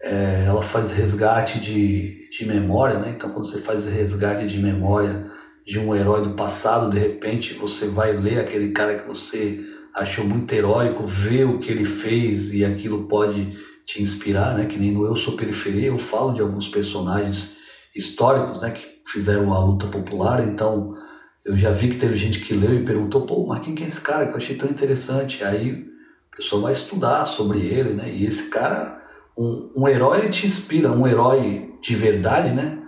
[0.00, 3.14] é, ela faz resgate de, de memória, né?
[3.16, 5.24] Então, quando você faz resgate de memória
[5.66, 9.60] de um herói do passado, de repente você vai ler aquele cara que você
[9.94, 14.66] achou muito heróico, ver o que ele fez e aquilo pode te inspirar, né?
[14.66, 17.56] Que nem no Eu Sou Periferia eu falo de alguns personagens
[17.96, 18.70] históricos, né?
[18.70, 20.94] Que fizeram a luta popular, então
[21.42, 23.86] eu já vi que teve gente que leu e perguntou, pô, mas quem que é
[23.86, 25.42] esse cara que eu achei tão interessante?
[25.42, 25.86] Aí
[26.30, 28.12] a pessoa vai estudar sobre ele, né?
[28.12, 29.00] E esse cara,
[29.36, 32.82] um, um herói ele te inspira, um herói de verdade, né?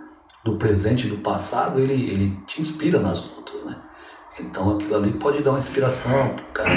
[0.45, 3.75] Do presente e do passado, ele, ele te inspira nas lutas, né?
[4.39, 6.69] Então aquilo ali pode dar uma inspiração cara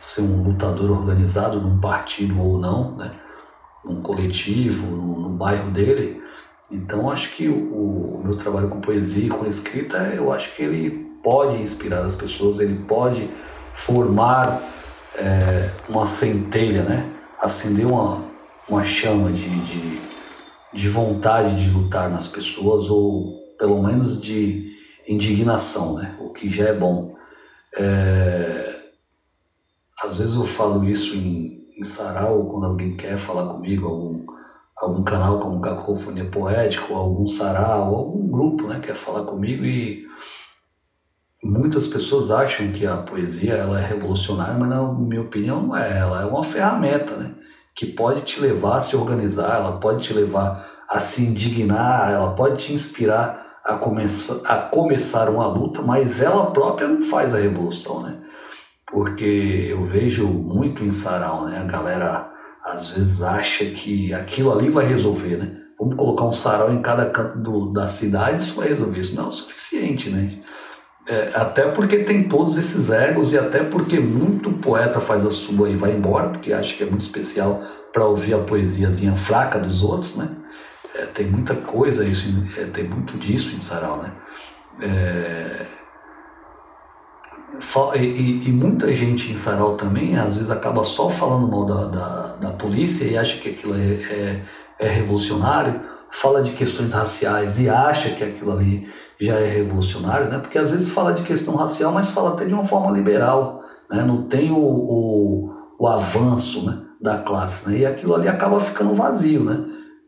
[0.00, 3.12] ser um lutador organizado num partido ou não, né?
[3.88, 6.22] Num coletivo, no, no bairro dele.
[6.70, 10.62] Então acho que o, o, meu trabalho com poesia e com escrita, eu acho que
[10.62, 10.90] ele
[11.22, 13.28] pode inspirar as pessoas, ele pode
[13.72, 14.62] formar
[15.16, 17.10] é, uma centelha, né?
[17.40, 18.22] acender uma,
[18.68, 20.00] uma chama de, de,
[20.74, 26.16] de vontade de lutar nas pessoas ou pelo menos de indignação, né?
[26.20, 27.16] o que já é bom.
[27.76, 28.76] É...
[30.02, 34.26] Às vezes eu falo isso em, em sarau, quando alguém quer falar comigo, algum,
[34.76, 40.06] algum canal como Cacofonia Poética, ou algum sarau, algum grupo né, quer falar comigo e
[41.42, 45.98] muitas pessoas acham que a poesia ela é revolucionária, mas na minha opinião não é.
[45.98, 47.32] Ela é uma ferramenta né,
[47.76, 52.34] que pode te levar a se organizar, ela pode te levar a se indignar, ela
[52.34, 57.38] pode te inspirar a começar, a começar uma luta, mas ela própria não faz a
[57.38, 58.18] revolução, né?
[58.90, 61.58] Porque eu vejo muito em sarau, né?
[61.58, 62.30] A galera
[62.64, 65.56] às vezes acha que aquilo ali vai resolver, né?
[65.78, 68.98] Vamos colocar um sarau em cada canto do, da cidade, isso vai resolver.
[68.98, 70.42] Isso não é o suficiente, né?
[71.06, 75.70] É, até porque tem todos esses egos e até porque muito poeta faz a sua
[75.70, 79.82] e vai embora, porque acha que é muito especial para ouvir a poesiazinha fraca dos
[79.82, 80.28] outros, né?
[80.94, 84.12] É, tem muita coisa, isso, é, tem muito disso em sarau, né?
[84.82, 85.66] É,
[87.96, 92.26] e, e, muita gente em sarau também, às vezes, acaba só falando mal da, da,
[92.40, 94.42] da polícia e acha que aquilo é, é,
[94.78, 95.80] é, revolucionário,
[96.10, 98.88] fala de questões raciais e acha que aquilo ali
[99.20, 100.38] já é revolucionário, né?
[100.38, 104.02] Porque às vezes fala de questão racial, mas fala até de uma forma liberal, né?
[104.02, 106.82] Não tem o, o, o avanço né?
[107.00, 107.78] da classe, né?
[107.78, 109.64] E aquilo ali acaba ficando vazio, né?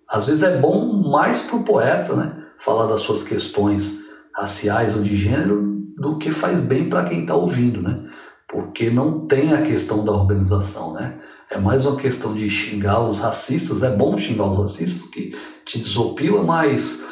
[0.08, 2.32] Às vezes é bom mais para o poeta, né?
[2.58, 4.00] Falar das suas questões
[4.36, 5.69] raciais ou de gênero
[6.00, 8.00] do que faz bem para quem está ouvindo, né?
[8.48, 11.18] Porque não tem a questão da organização, né?
[11.50, 13.82] É mais uma questão de xingar os racistas.
[13.82, 17.02] É bom xingar os racistas que te desopila, mas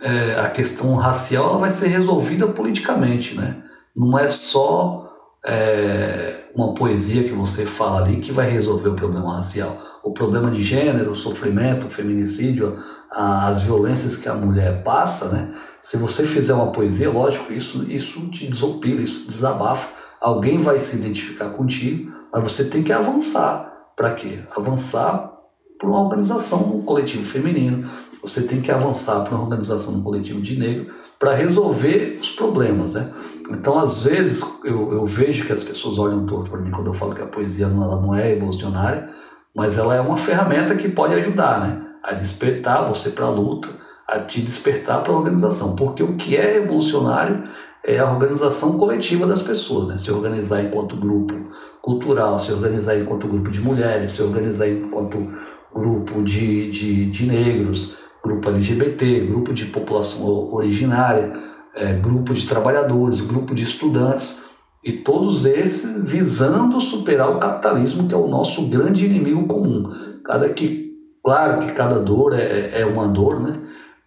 [0.00, 3.62] é, a questão racial ela vai ser resolvida politicamente, né?
[3.94, 5.12] Não é só
[5.46, 9.76] é, uma poesia que você fala ali que vai resolver o problema racial.
[10.02, 12.76] O problema de gênero, o sofrimento, o feminicídio,
[13.10, 15.50] a, as violências que a mulher passa, né?
[15.80, 19.88] Se você fizer uma poesia, lógico, isso, isso te desopila, isso desabafa.
[20.20, 23.72] Alguém vai se identificar contigo, mas você tem que avançar.
[23.96, 24.42] Para quê?
[24.56, 25.32] Avançar
[25.78, 27.88] para uma organização no coletivo feminino.
[28.20, 32.92] Você tem que avançar para uma organização no coletivo de negro para resolver os problemas,
[32.92, 33.10] né?
[33.48, 36.92] Então, às vezes, eu, eu vejo que as pessoas olham torto para mim quando eu
[36.92, 39.08] falo que a poesia não, ela não é evolucionária,
[39.54, 41.86] mas ela é uma ferramenta que pode ajudar, né?
[42.02, 43.68] A despertar você para a luta,
[44.08, 45.76] a te despertar para a organização.
[45.76, 47.44] Porque o que é revolucionário
[47.84, 49.98] é a organização coletiva das pessoas, né?
[49.98, 51.34] Se organizar enquanto grupo
[51.82, 55.28] cultural, se organizar enquanto grupo de mulheres, se organizar enquanto
[55.74, 61.32] grupo de, de, de negros, grupo LGBT, grupo de população originária
[61.78, 64.40] é, grupo de trabalhadores, grupo de estudantes,
[64.82, 69.90] e todos esses visando superar o capitalismo, que é o nosso grande inimigo comum.
[70.24, 70.92] Cada que,
[71.22, 73.60] claro que cada dor é, é uma dor, né?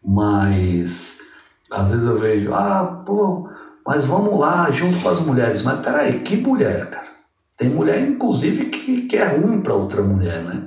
[0.04, 1.20] Mas
[1.70, 3.50] às vezes eu vejo, ah, pô,
[3.86, 5.64] mas vamos lá junto com as mulheres.
[5.64, 7.10] Mas peraí, que mulher, cara?
[7.58, 10.66] Tem mulher, inclusive, que, que é ruim para outra mulher, né?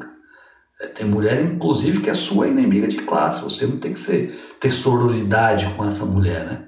[0.81, 3.43] É, tem mulher, inclusive, que é sua inimiga de classe.
[3.43, 6.65] Você não tem que ser, ter sororidade com essa mulher, né?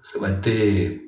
[0.00, 1.00] Você vai ter,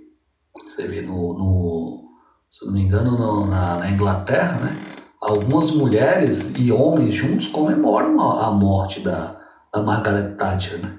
[0.65, 2.11] você vê no, no
[2.51, 4.77] se não me engano, no, na, na, Inglaterra, né?
[5.21, 9.40] Algumas mulheres e homens juntos comemoram a, a morte da,
[9.73, 10.95] da Margaret Thatcher, né?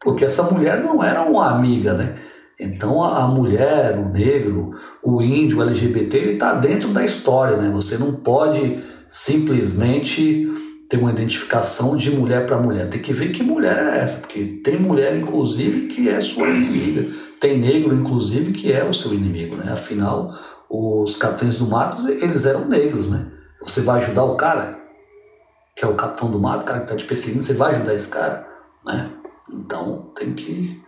[0.00, 2.14] Porque essa mulher não era uma amiga, né?
[2.58, 7.70] Então a, mulher, o negro, o índio, o LGBT, ele está dentro da história, né?
[7.70, 10.48] Você não pode simplesmente
[10.88, 12.88] ter uma identificação de mulher para mulher.
[12.88, 17.08] Tem que ver que mulher é essa, porque tem mulher, inclusive, que é sua inimiga.
[17.40, 19.72] Tem negro, inclusive, que é o seu inimigo, né?
[19.72, 20.32] Afinal,
[20.70, 23.26] os capitães do mato, eles eram negros, né?
[23.62, 24.83] Você vai ajudar o cara?
[25.74, 27.94] Que é o capitão do mato, o cara que está te perseguindo, você vai ajudar
[27.94, 28.46] esse cara,
[28.84, 29.10] né?
[29.50, 30.82] Então tem que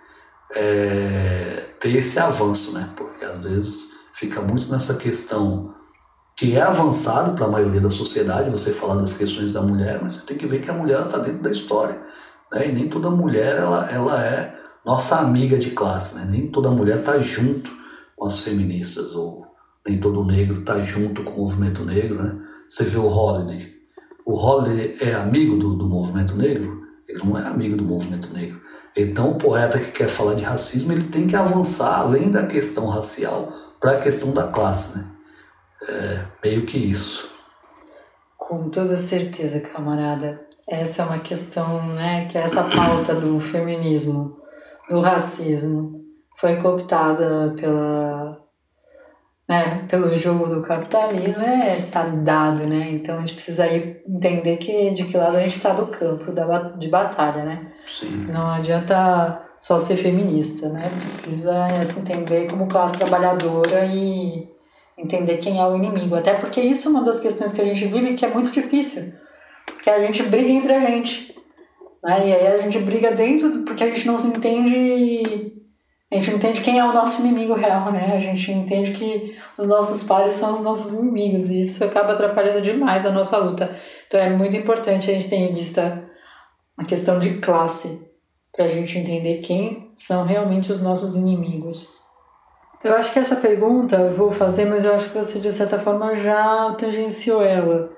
[0.54, 2.92] é, ter esse avanço, né?
[2.96, 5.74] Porque às vezes fica muito nessa questão
[6.36, 10.14] que é avançado para a maioria da sociedade, você falar das questões da mulher, mas
[10.14, 12.00] você tem que ver que a mulher está dentro da história,
[12.52, 12.68] né?
[12.68, 16.26] E nem toda mulher ela, ela é nossa amiga de classe, né?
[16.28, 17.70] Nem toda mulher está junto
[18.14, 19.46] com as feministas ou
[19.86, 22.38] nem todo negro está junto com o movimento negro, né?
[22.68, 23.75] Você vê o Holiday.
[24.26, 26.82] O Holiday é amigo do, do movimento negro?
[27.08, 28.60] Ele não é amigo do movimento negro.
[28.96, 32.88] Então, o poeta que quer falar de racismo, ele tem que avançar além da questão
[32.88, 35.04] racial para a questão da classe, né?
[35.88, 37.30] É meio que isso.
[38.36, 40.44] Com toda certeza, camarada.
[40.68, 44.36] Essa é uma questão, né, que essa pauta do feminismo,
[44.90, 46.04] do racismo,
[46.36, 48.05] foi cooptada pela
[49.48, 52.90] né, pelo jogo do capitalismo é tá dado, né?
[52.90, 56.32] Então a gente precisa aí entender que de que lado a gente está do campo
[56.32, 57.72] da, de batalha, né?
[57.86, 58.26] Sim.
[58.28, 60.90] Não adianta só ser feminista, né?
[60.98, 64.48] Precisa se entender como classe trabalhadora e
[64.98, 66.16] entender quem é o inimigo.
[66.16, 69.12] Até porque isso é uma das questões que a gente vive que é muito difícil.
[69.64, 71.36] Porque a gente briga entre a gente.
[72.02, 72.28] Né?
[72.28, 75.52] E aí a gente briga dentro porque a gente não se entende
[76.10, 78.14] a gente entende quem é o nosso inimigo real, né?
[78.14, 82.62] A gente entende que os nossos pares são os nossos inimigos e isso acaba atrapalhando
[82.62, 83.76] demais a nossa luta.
[84.06, 86.08] Então é muito importante a gente ter em vista
[86.78, 88.08] a questão de classe
[88.52, 91.96] para a gente entender quem são realmente os nossos inimigos.
[92.84, 95.78] Eu acho que essa pergunta eu vou fazer, mas eu acho que você de certa
[95.78, 97.90] forma já tangenciou ela.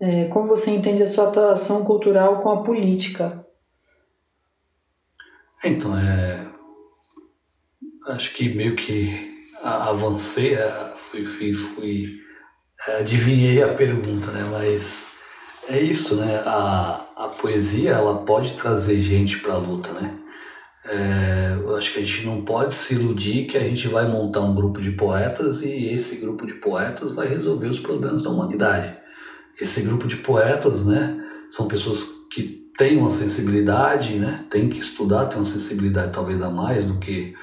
[0.00, 3.46] É, como você entende a sua atuação cultural com a política?
[5.64, 6.51] Então, é,
[8.08, 10.56] acho que meio que avancei,
[10.96, 12.20] fui, fui, fui
[12.98, 14.44] adivinhei a pergunta, né?
[14.50, 15.06] Mas
[15.68, 16.42] é isso, né?
[16.44, 20.18] A, a poesia ela pode trazer gente para a luta, né?
[20.84, 24.40] É, eu acho que a gente não pode se iludir que a gente vai montar
[24.40, 28.96] um grupo de poetas e esse grupo de poetas vai resolver os problemas da humanidade.
[29.60, 31.24] Esse grupo de poetas, né?
[31.48, 34.44] São pessoas que têm uma sensibilidade, né?
[34.50, 37.34] Tem que estudar, tem uma sensibilidade talvez a mais do que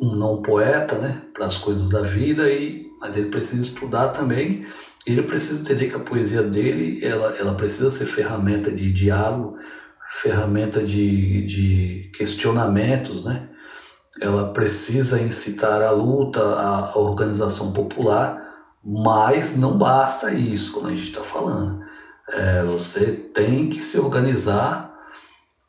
[0.00, 4.66] um não poeta, né, para as coisas da vida e mas ele precisa estudar também.
[5.06, 9.56] Ele precisa entender que a poesia dele, ela, ela precisa ser ferramenta de diálogo,
[10.06, 13.48] ferramenta de, de questionamentos, né?
[14.20, 18.38] Ela precisa incitar a luta, a, a organização popular,
[18.84, 21.80] mas não basta isso, como a gente está falando.
[22.28, 24.94] É, você tem que se organizar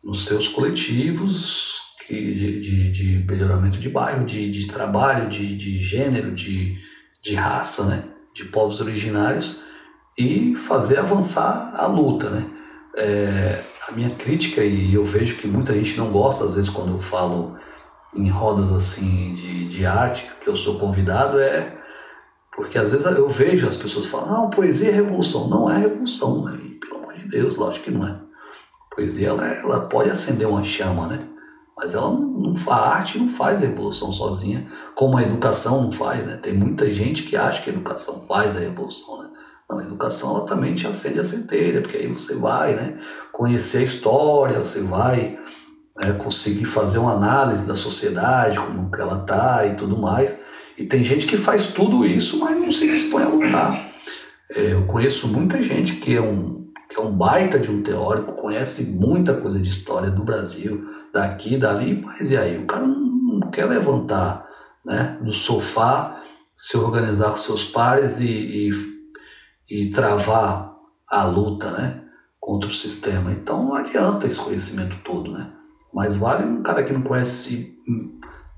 [0.04, 1.81] nos seus coletivos,
[2.12, 6.78] de, de, melhoramento de bairro, de, de trabalho, de, de gênero, de,
[7.24, 8.04] de raça, né?
[8.34, 9.62] de povos originários
[10.18, 12.30] e fazer avançar a luta.
[12.30, 12.46] Né?
[12.98, 16.94] É, a minha crítica, e eu vejo que muita gente não gosta, às vezes, quando
[16.94, 17.58] eu falo
[18.14, 21.78] em rodas assim de, de arte, que eu sou convidado, é
[22.52, 25.48] porque às vezes eu vejo as pessoas falando, não, poesia é revolução.
[25.48, 26.60] Não é revolução, né?
[26.64, 28.20] E, pelo amor de Deus, lógico que não é.
[28.94, 31.20] poesia ela, ela pode acender uma chama, né?
[31.82, 35.92] Mas ela não, faz, a arte não faz a revolução sozinha, como a educação não
[35.92, 36.38] faz, né?
[36.38, 39.30] Tem muita gente que acha que a educação faz a revolução, né?
[39.68, 43.00] Não, a educação ela também te acende a centelha, porque aí você vai, né?
[43.32, 45.40] Conhecer a história, você vai
[45.98, 50.38] né, conseguir fazer uma análise da sociedade, como que ela tá e tudo mais.
[50.78, 53.92] E tem gente que faz tudo isso, mas não se dispõe a lutar.
[54.52, 56.61] É, eu conheço muita gente que é um
[56.92, 61.56] que é um baita de um teórico, conhece muita coisa de história do Brasil, daqui,
[61.56, 62.58] dali, mas e aí?
[62.58, 64.46] O cara não, quer levantar
[64.86, 66.22] né, do sofá,
[66.56, 68.72] se organizar com seus pares e, e,
[69.70, 70.76] e travar
[71.08, 72.04] a luta né,
[72.38, 73.32] contra o sistema.
[73.32, 75.50] Então não adianta esse conhecimento todo, né?
[75.94, 77.74] Mas vale um cara que não conhece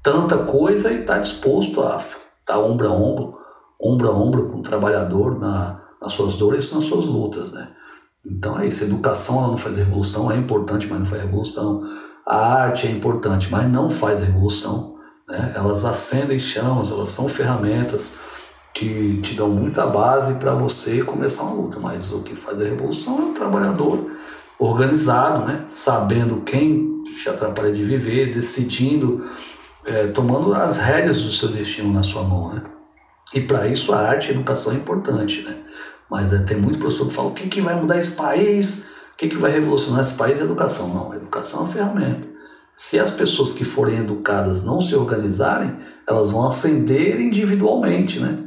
[0.02, 3.38] tanta coisa e está disposto a estar tá ombro a ombro,
[3.80, 7.74] ombro a ombro com o trabalhador na, nas suas dores e nas suas lutas, né?
[8.26, 11.84] Então é isso, a educação ela não faz revolução, é importante, mas não faz revolução.
[12.26, 14.96] A arte é importante, mas não faz revolução.
[15.28, 15.54] Né?
[15.56, 18.14] Elas acendem chamas, elas são ferramentas
[18.74, 21.80] que te dão muita base para você começar uma luta.
[21.80, 24.12] Mas o que faz a revolução é o trabalhador
[24.58, 25.66] organizado, né?
[25.68, 29.26] sabendo quem te atrapalha de viver, decidindo,
[29.86, 32.54] é, tomando as rédeas do seu destino na sua mão.
[32.54, 32.64] Né?
[33.34, 35.42] E para isso a arte e a educação é importante.
[35.42, 35.58] Né?
[36.10, 38.84] Mas é, tem muito professor que fala: o que, que vai mudar esse país?
[39.14, 40.40] O que, que vai revolucionar esse país?
[40.40, 40.88] A educação.
[40.94, 42.28] Não, educação é uma ferramenta.
[42.76, 45.76] Se as pessoas que forem educadas não se organizarem,
[46.08, 48.40] elas vão ascender individualmente, né?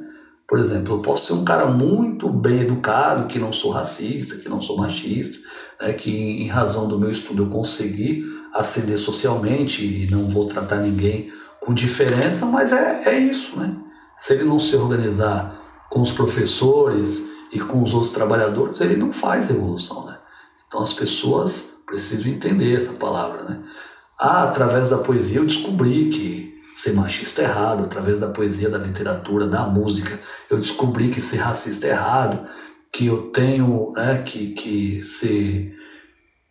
[0.49, 4.49] Por exemplo, eu posso ser um cara muito bem educado, que não sou racista, que
[4.49, 5.39] não sou machista,
[5.81, 10.77] né, que em razão do meu estudo eu consegui ascender socialmente e não vou tratar
[10.77, 13.77] ninguém com diferença, mas é, é isso, né?
[14.19, 19.13] Se ele não se organizar com os professores e com os outros trabalhadores, ele não
[19.13, 20.17] faz revolução, né?
[20.67, 23.63] Então as pessoas precisam entender essa palavra, né?
[24.19, 28.79] Ah, através da poesia eu descobri que ser machista é errado, através da poesia, da
[28.79, 30.19] literatura, da música,
[30.51, 32.47] eu descobri que ser racista é errado,
[32.93, 35.75] que eu tenho né, que, que ser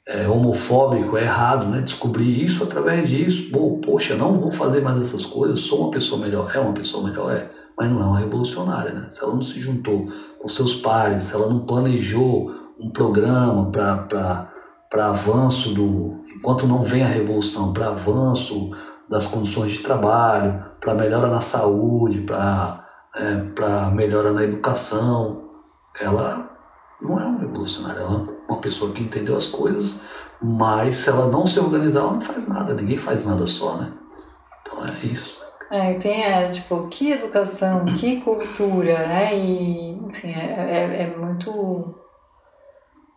[0.08, 1.82] é, homofóbico é errado, né?
[1.82, 3.50] Descobri isso através disso.
[3.52, 6.52] Bom, poxa, não vou fazer mais essas coisas, sou uma pessoa melhor.
[6.56, 9.08] É uma pessoa melhor, é, mas não é uma revolucionária, né?
[9.10, 10.08] Se ela não se juntou
[10.40, 16.24] com seus pares, se ela não planejou um programa para avanço do.
[16.36, 18.72] Enquanto não vem a revolução, para avanço
[19.10, 25.50] das condições de trabalho, para melhora na saúde, para é, melhora na educação,
[26.00, 26.50] ela
[27.02, 30.02] não é uma revolucionária, ela é uma pessoa que entendeu as coisas,
[30.42, 33.92] mas se ela não se organizar, ela não faz nada, ninguém faz nada só, né?
[34.62, 35.45] Então é isso.
[35.72, 39.36] É, tem é, tipo, que educação, que cultura, né?
[39.36, 41.96] E, enfim, é, é, é muito.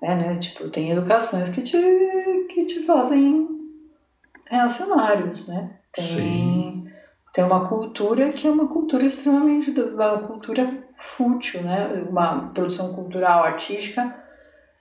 [0.02, 0.38] É, né?
[0.38, 1.76] Tipo, tem educações que te,
[2.48, 3.46] que te fazem
[4.46, 5.78] reacionários, né?
[5.92, 6.86] Tem, Sim.
[7.32, 9.70] tem uma cultura que é uma cultura extremamente.
[9.70, 12.06] uma cultura fútil, né?
[12.08, 14.14] Uma produção cultural, artística,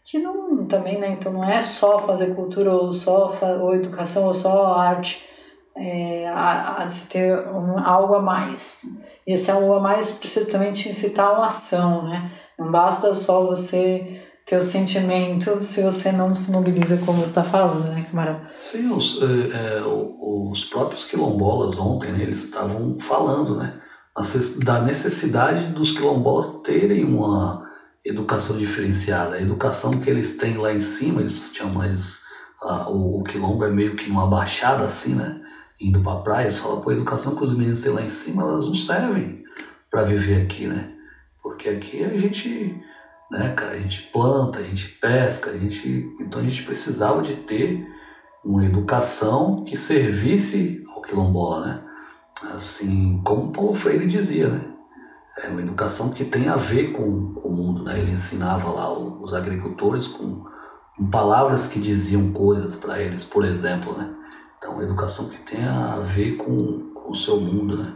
[0.05, 1.09] que não também, né?
[1.09, 5.28] Então não é só fazer cultura ou só ou educação ou só arte,
[5.78, 8.84] é, a, a ter um, algo a mais.
[9.25, 12.32] E esse algo a mais precisa também te incitar a uma ação, né?
[12.57, 17.43] Não basta só você ter o sentimento se você não se mobiliza como você está
[17.43, 18.41] falando, né, camarada?
[18.57, 23.82] Sim, os, é, os próprios quilombolas ontem, né, eles estavam falando, né?
[24.63, 27.63] da necessidade dos quilombolas terem uma
[28.03, 29.36] educação diferenciada.
[29.36, 32.21] A educação que eles têm lá em cima, eles chamam eles,
[32.63, 35.39] ah, o, o quilombo é meio que numa baixada assim, né?
[35.80, 38.43] Indo para praia, eles falam, pô, a educação que os meninos têm lá em cima,
[38.43, 39.43] elas não servem
[39.89, 40.93] para viver aqui, né?
[41.41, 42.82] Porque aqui a gente,
[43.32, 47.36] né, cara, a gente planta, a gente pesca, a gente, então a gente precisava de
[47.36, 47.88] ter
[48.43, 51.84] uma educação que servisse ao quilombola, né?
[52.53, 54.73] assim, como Paulo Freire dizia, né?
[55.43, 57.99] É uma educação que tem a ver com, com o mundo, né?
[57.99, 60.43] Ele ensinava lá os agricultores com,
[60.95, 64.16] com palavras que diziam coisas para eles, por exemplo, né?
[64.57, 67.93] Então, educação que tem a ver com, com o seu mundo, né?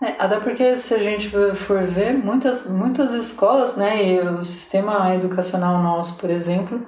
[0.00, 5.12] É, até porque se a gente for ver, muitas, muitas escolas, né, e o sistema
[5.14, 6.86] educacional nosso, por exemplo,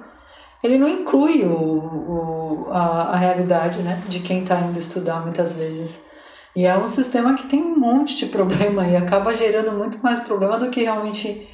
[0.63, 5.57] ele não inclui o, o, a, a realidade né, de quem está indo estudar muitas
[5.57, 6.09] vezes.
[6.55, 10.19] E é um sistema que tem um monte de problema e acaba gerando muito mais
[10.19, 11.49] problema do que realmente.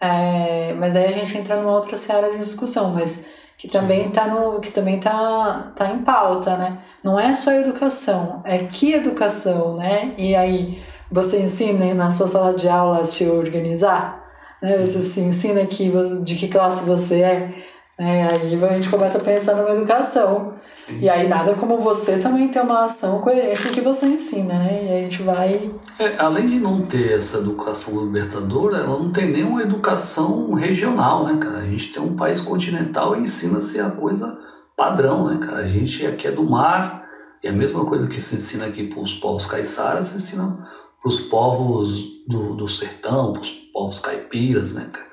[0.00, 3.28] É, mas daí a gente entra numa outra seara de discussão, mas
[3.58, 6.78] que também está no que também tá, tá em pauta, né?
[7.08, 10.12] Não é só educação, é que educação, né?
[10.18, 10.78] E aí
[11.10, 14.22] você ensina na sua sala de aula a se organizar,
[14.62, 14.76] né?
[14.76, 15.90] Você se ensina que,
[16.22, 17.54] de que classe você é,
[17.98, 18.28] né?
[18.28, 20.52] Aí a gente começa a pensar numa educação
[21.00, 24.58] e aí nada como você também ter uma ação coerente com o que você ensina,
[24.58, 24.84] né?
[24.84, 25.74] E a gente vai.
[25.98, 31.38] É, além de não ter essa educação libertadora, ela não tem nenhuma educação regional, né,
[31.40, 31.60] cara?
[31.60, 34.38] A gente tem um país continental e ensina-se a coisa
[34.78, 35.58] padrão, né, cara?
[35.58, 37.04] A gente aqui é do mar,
[37.42, 40.64] e a mesma coisa que se ensina aqui para os povos caiçaras, se ensina
[41.00, 45.08] para os povos do, do sertão, para os povos caipiras, né, cara?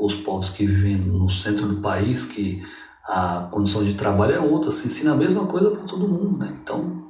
[0.00, 2.62] Os povos que vivem no centro do país, que
[3.04, 6.58] a condição de trabalho é outra, se ensina a mesma coisa para todo mundo, né?
[6.62, 7.06] Então,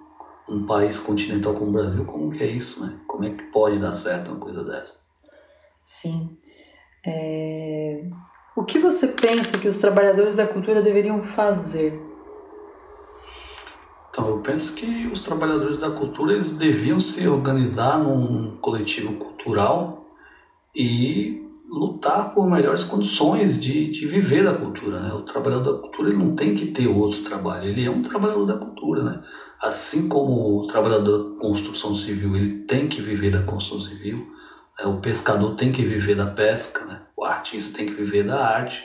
[0.49, 2.99] um país continental como o Brasil, como que é isso, né?
[3.07, 4.95] Como é que pode dar certo uma coisa dessa?
[5.83, 6.37] Sim.
[7.05, 8.09] É...
[8.57, 12.03] O que você pensa que os trabalhadores da cultura deveriam fazer?
[14.09, 20.11] Então, eu penso que os trabalhadores da cultura eles deviam se organizar num coletivo cultural
[20.75, 25.01] e lutar por melhores condições de, de viver da cultura.
[25.01, 25.13] Né?
[25.13, 28.47] O trabalhador da cultura ele não tem que ter outro trabalho, ele é um trabalhador
[28.47, 29.03] da cultura.
[29.03, 29.21] Né?
[29.61, 34.27] Assim como o trabalhador da construção civil ele tem que viver da construção civil,
[34.79, 34.87] né?
[34.87, 37.06] o pescador tem que viver da pesca, né?
[37.17, 38.85] O artista tem que viver da arte,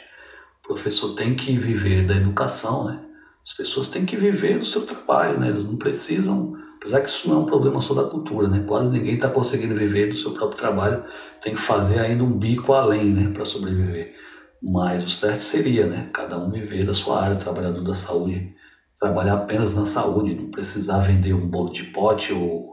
[0.64, 2.86] o professor tem que viver da educação.
[2.86, 3.00] Né?
[3.44, 5.50] As pessoas têm que viver do seu trabalho, né?
[5.50, 8.64] eles não precisam Apesar que isso não é um problema só da cultura, né?
[8.68, 11.04] Quase ninguém está conseguindo viver do seu próprio trabalho,
[11.40, 14.16] tem que fazer ainda um bico além, né, para sobreviver.
[14.60, 18.56] Mas o certo seria, né, cada um viver da sua área, trabalhador da saúde,
[19.00, 22.71] trabalhar apenas na saúde, não precisar vender um bolo de pote ou,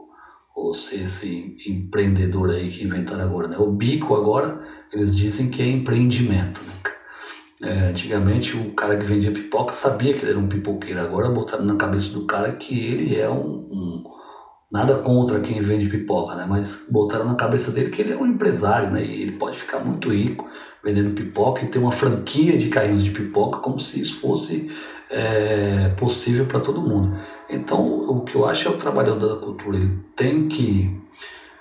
[0.63, 3.57] você esse empreendedor aí que inventaram agora, né?
[3.57, 4.59] O bico agora,
[4.91, 6.73] eles dizem que é empreendimento, né?
[7.61, 11.65] É, antigamente o cara que vendia pipoca sabia que ele era um pipoqueiro, agora botaram
[11.65, 14.03] na cabeça do cara que ele é um, um
[14.71, 16.45] nada contra quem vende pipoca, né?
[16.47, 19.03] Mas botaram na cabeça dele que ele é um empresário, né?
[19.03, 20.47] E ele pode ficar muito rico
[20.83, 24.71] vendendo pipoca e ter uma franquia de carrinhos de pipoca como se isso fosse
[25.09, 27.17] é, possível para todo mundo.
[27.49, 30.95] Então, o que eu acho é o trabalhador da cultura, ele tem que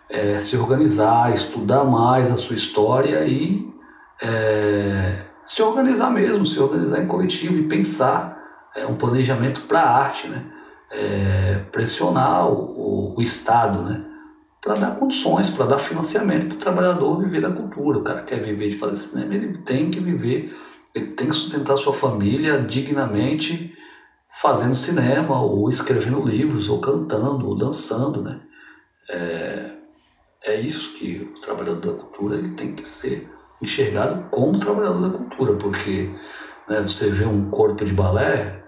[0.09, 3.69] é, se organizar, estudar mais a sua história e
[4.21, 8.39] é, se organizar mesmo, se organizar em coletivo e pensar
[8.75, 10.45] é, um planejamento para a arte, né?
[10.91, 14.05] É, pressionar o, o, Estado, né?
[14.63, 17.99] Para dar condições, para dar financiamento para o trabalhador viver da cultura.
[17.99, 20.53] O cara quer viver de fazer cinema, ele tem que viver
[20.99, 23.75] ele tem que sustentar sua família dignamente
[24.31, 28.41] fazendo cinema, ou escrevendo livros, ou cantando, ou dançando, né?
[29.11, 29.71] É,
[30.45, 33.29] é isso que o trabalhador da cultura ele tem que ser
[33.61, 36.11] enxergado como trabalhador da cultura, porque
[36.69, 38.63] né, você vê um corpo de balé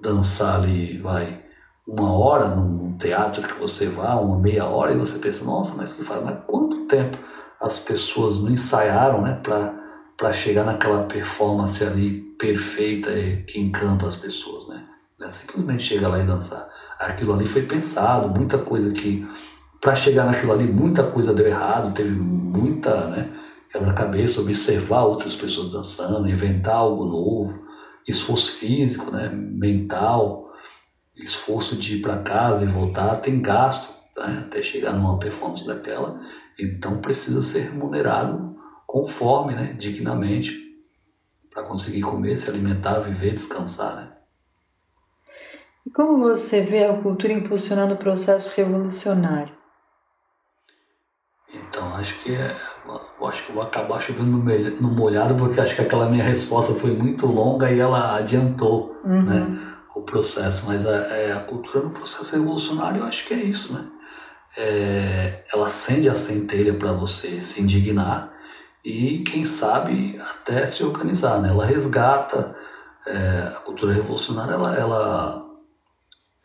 [0.00, 1.43] dançar ali, vai,
[1.86, 5.92] uma hora num teatro que você vá, uma meia hora, e você pensa, nossa, mas
[5.92, 7.18] que faz, mas quanto tempo
[7.60, 13.10] as pessoas não ensaiaram, né, para chegar naquela performance ali perfeita
[13.46, 14.84] que encanta as pessoas, né?
[15.18, 16.68] Não é simplesmente chegar lá e dançar.
[16.98, 19.26] Aquilo ali foi pensado, muita coisa que
[19.80, 23.28] para chegar naquilo ali muita coisa deu errado, teve muita, né,
[23.70, 27.66] quebra-cabeça, observar outras pessoas dançando, inventar algo novo,
[28.06, 30.43] esforço físico, né, mental,
[31.16, 36.20] esforço de ir para casa e voltar, tem gasto né, até chegar numa performance daquela,
[36.58, 38.56] então precisa ser remunerado
[38.86, 40.62] conforme, né, dignamente,
[41.50, 44.12] para conseguir comer, se alimentar, viver, descansar, né?
[45.86, 49.54] E como você vê a cultura impulsionando o processo revolucionário?
[51.52, 52.56] Então, acho que é,
[53.20, 54.30] eu acho que vou acabar chovendo
[54.80, 59.22] no molhado, porque acho que aquela minha resposta foi muito longa e ela adiantou uhum.
[59.22, 60.66] né, o processo.
[60.66, 63.86] Mas a, é, a cultura no processo revolucionário, eu acho que é isso, né?
[64.56, 68.32] É, ela acende a centelha para você se indignar
[68.84, 71.40] e, quem sabe, até se organizar.
[71.40, 71.48] Né?
[71.48, 72.54] Ela resgata
[73.06, 75.50] é, a cultura revolucionária, ela, ela,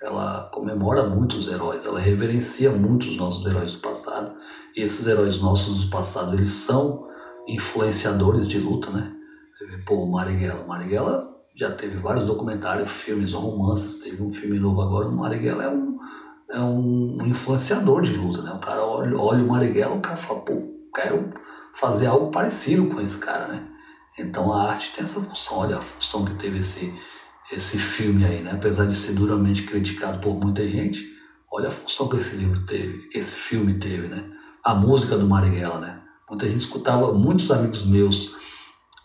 [0.01, 4.35] ela comemora muitos heróis, ela reverencia muitos nossos heróis do passado.
[4.75, 7.07] E esses heróis nossos do passado, eles são
[7.47, 9.13] influenciadores de luta, né?
[9.85, 10.65] Pô, Marighella.
[10.65, 11.28] Marighella
[11.59, 15.09] já teve vários documentários, filmes, romances, teve um filme novo agora.
[15.09, 15.99] O Marighella é um,
[16.49, 18.53] é um influenciador de luta, né?
[18.53, 20.53] O cara olha, olha o Marighella, o cara fala, pô,
[20.95, 21.33] quero
[21.73, 23.67] fazer algo parecido com esse cara, né?
[24.17, 25.57] Então a arte tem essa função.
[25.57, 26.97] Olha a função que teve esse,
[27.51, 28.51] esse filme aí, né?
[28.53, 31.05] Apesar de ser duramente criticado por muita gente,
[31.51, 34.31] olha a função que esse livro teve, esse filme teve, né?
[34.63, 36.01] A música do Marighella, né?
[36.29, 38.37] Muita gente escutava, muitos amigos meus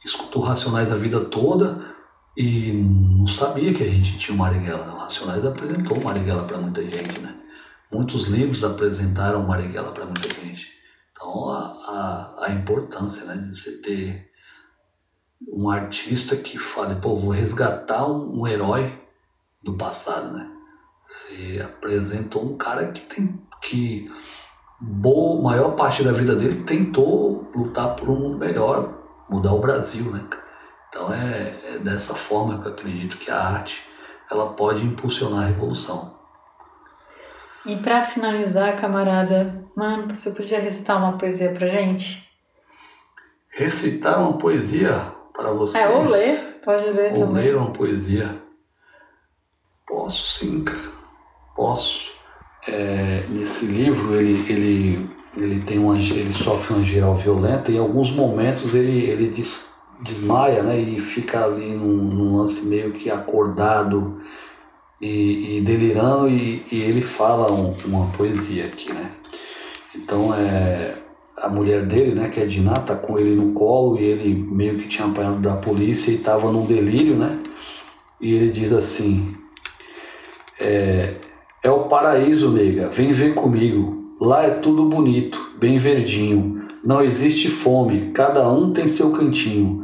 [0.05, 1.94] escutou Racionais a vida toda
[2.37, 4.93] e não sabia que a gente tinha o Marighella.
[4.93, 7.35] O Racionais apresentou o Marighella para muita gente, né?
[7.93, 10.69] Muitos livros apresentaram o Marighella para muita gente.
[11.13, 14.31] Então, a, a, a importância né, de você ter
[15.49, 19.01] um artista que fale, pô, vou resgatar um, um herói
[19.63, 20.51] do passado, né?
[21.07, 24.11] Você apresentou um cara que tem que
[24.81, 28.93] boa maior parte da vida dele tentou lutar por um mundo melhor,
[29.31, 30.25] mudar o Brasil, né?
[30.95, 33.83] Então é, é dessa forma que eu acredito que a arte
[34.31, 36.15] ela pode impulsionar a revolução.
[37.67, 39.65] E para finalizar, camarada,
[40.09, 42.29] você podia recitar uma poesia pra gente?
[43.51, 44.95] Recitar uma poesia
[45.33, 45.83] para vocês?
[45.83, 47.43] É, ou ler, pode ler ou também.
[47.43, 48.41] ler uma poesia.
[49.85, 50.65] Posso sim,
[51.57, 52.13] posso.
[52.69, 57.79] É, nesse livro ele, ele, ele, tem uma, ele sofre uma geral violenta e em
[57.81, 63.11] alguns momentos ele, ele des, desmaia né, e fica ali num, num lance meio que
[63.11, 64.21] acordado
[65.01, 69.11] e, e delirando e, e, ele fala um, uma poesia aqui, né?
[69.95, 70.95] Então é
[71.37, 74.79] a mulher dele, né, que é Diná, tá com ele no colo e ele meio
[74.79, 77.39] que tinha apanhado da polícia e estava num delírio, né?
[78.21, 79.35] E ele diz assim:
[80.59, 81.15] é,
[81.63, 84.17] é o paraíso, nega, vem ver comigo.
[84.21, 86.63] Lá é tudo bonito, bem verdinho.
[86.83, 89.84] Não existe fome, cada um tem seu cantinho.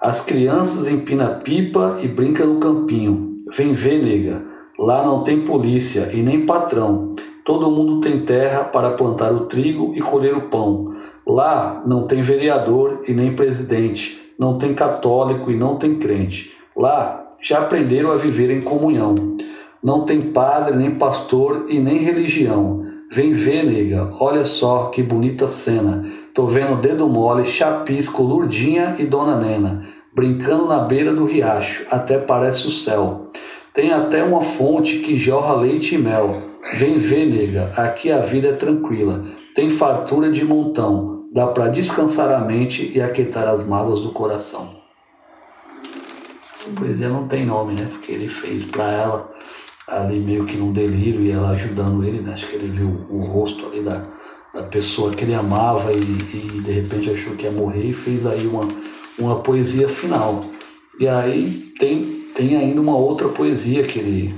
[0.00, 3.44] As crianças empinam pipa e brincam no campinho.
[3.54, 4.42] Vem ver, nega,
[4.78, 7.14] Lá não tem polícia e nem patrão.
[7.44, 10.94] Todo mundo tem terra para plantar o trigo e colher o pão.
[11.26, 14.18] Lá não tem vereador e nem presidente.
[14.38, 16.50] Não tem católico e não tem crente.
[16.74, 19.36] Lá já aprenderam a viver em comunhão.
[19.82, 22.86] Não tem padre, nem pastor e nem religião.
[23.12, 26.06] Vem ver, nega, olha só que bonita cena.
[26.32, 29.84] Tô vendo dedo mole, chapisco, Lurdinha e Dona Nena,
[30.14, 33.32] brincando na beira do riacho, até parece o céu.
[33.74, 36.40] Tem até uma fonte que jorra leite e mel.
[36.74, 39.24] Vem ver, nega, aqui a vida é tranquila.
[39.56, 41.26] Tem fartura de montão.
[41.32, 44.70] Dá para descansar a mente e aquietar as mágoas do coração.
[46.54, 47.88] Essa poesia não tem nome, né?
[47.90, 49.32] Porque ele fez para ela
[49.90, 52.32] ali meio que num delírio e ela ajudando ele, né?
[52.32, 54.06] Acho que ele viu o rosto ali da,
[54.54, 58.24] da pessoa que ele amava e, e de repente achou que ia morrer e fez
[58.24, 58.68] aí uma,
[59.18, 60.44] uma poesia final.
[60.98, 64.34] E aí tem, tem ainda uma outra poesia que ele,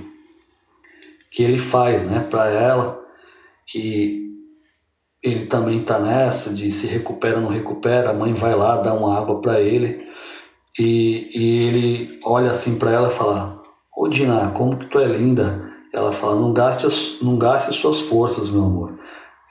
[1.31, 3.05] que ele faz, né, para ela,
[3.67, 4.23] que
[5.23, 9.17] ele também tá nessa de se recupera não recupera, a mãe vai lá, dá uma
[9.17, 10.05] água para ele
[10.79, 13.62] e, e ele olha assim para ela e fala:
[13.95, 15.71] Ô Dina, como que tu é linda.
[15.93, 18.95] Ela fala: Não gaste, as, não gaste suas forças, meu amor.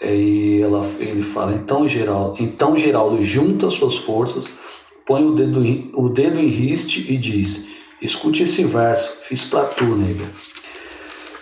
[0.01, 4.57] E ela, ele fala: Então, Geraldo, então, Geraldo, junta suas forças,
[5.05, 5.61] põe o dedo,
[5.93, 7.67] o dedo em riste e diz:
[8.01, 10.25] Escute esse verso, fiz pra tu, nega.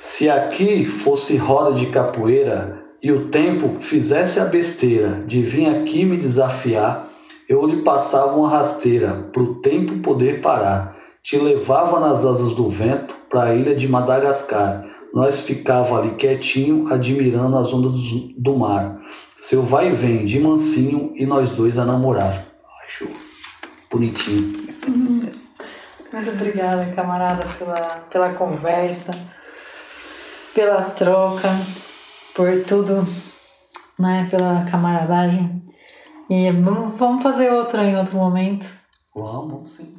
[0.02, 6.04] Se aqui fosse roda de capoeira e o tempo fizesse a besteira de vir aqui
[6.04, 7.10] me desafiar,
[7.47, 10.99] eu lhe passava uma rasteira pro tempo poder parar.
[11.30, 14.84] Te levava nas asas do vento para a ilha de Madagascar.
[15.14, 18.02] Nós ficava ali quietinho, admirando as ondas
[18.36, 19.00] do, mar.
[19.38, 22.48] Seu vai e vem de mansinho e nós dois a namorar.
[22.84, 23.08] Acho
[23.92, 24.54] bonitinho.
[26.12, 29.12] Muito obrigada, camarada, pela, pela conversa,
[30.56, 31.50] pela troca,
[32.34, 33.08] por tudo,
[34.00, 34.28] né?
[34.32, 35.62] Pela camaradagem.
[36.28, 38.68] E vamos, vamos fazer outra em outro momento.
[39.14, 39.99] Vamos sim.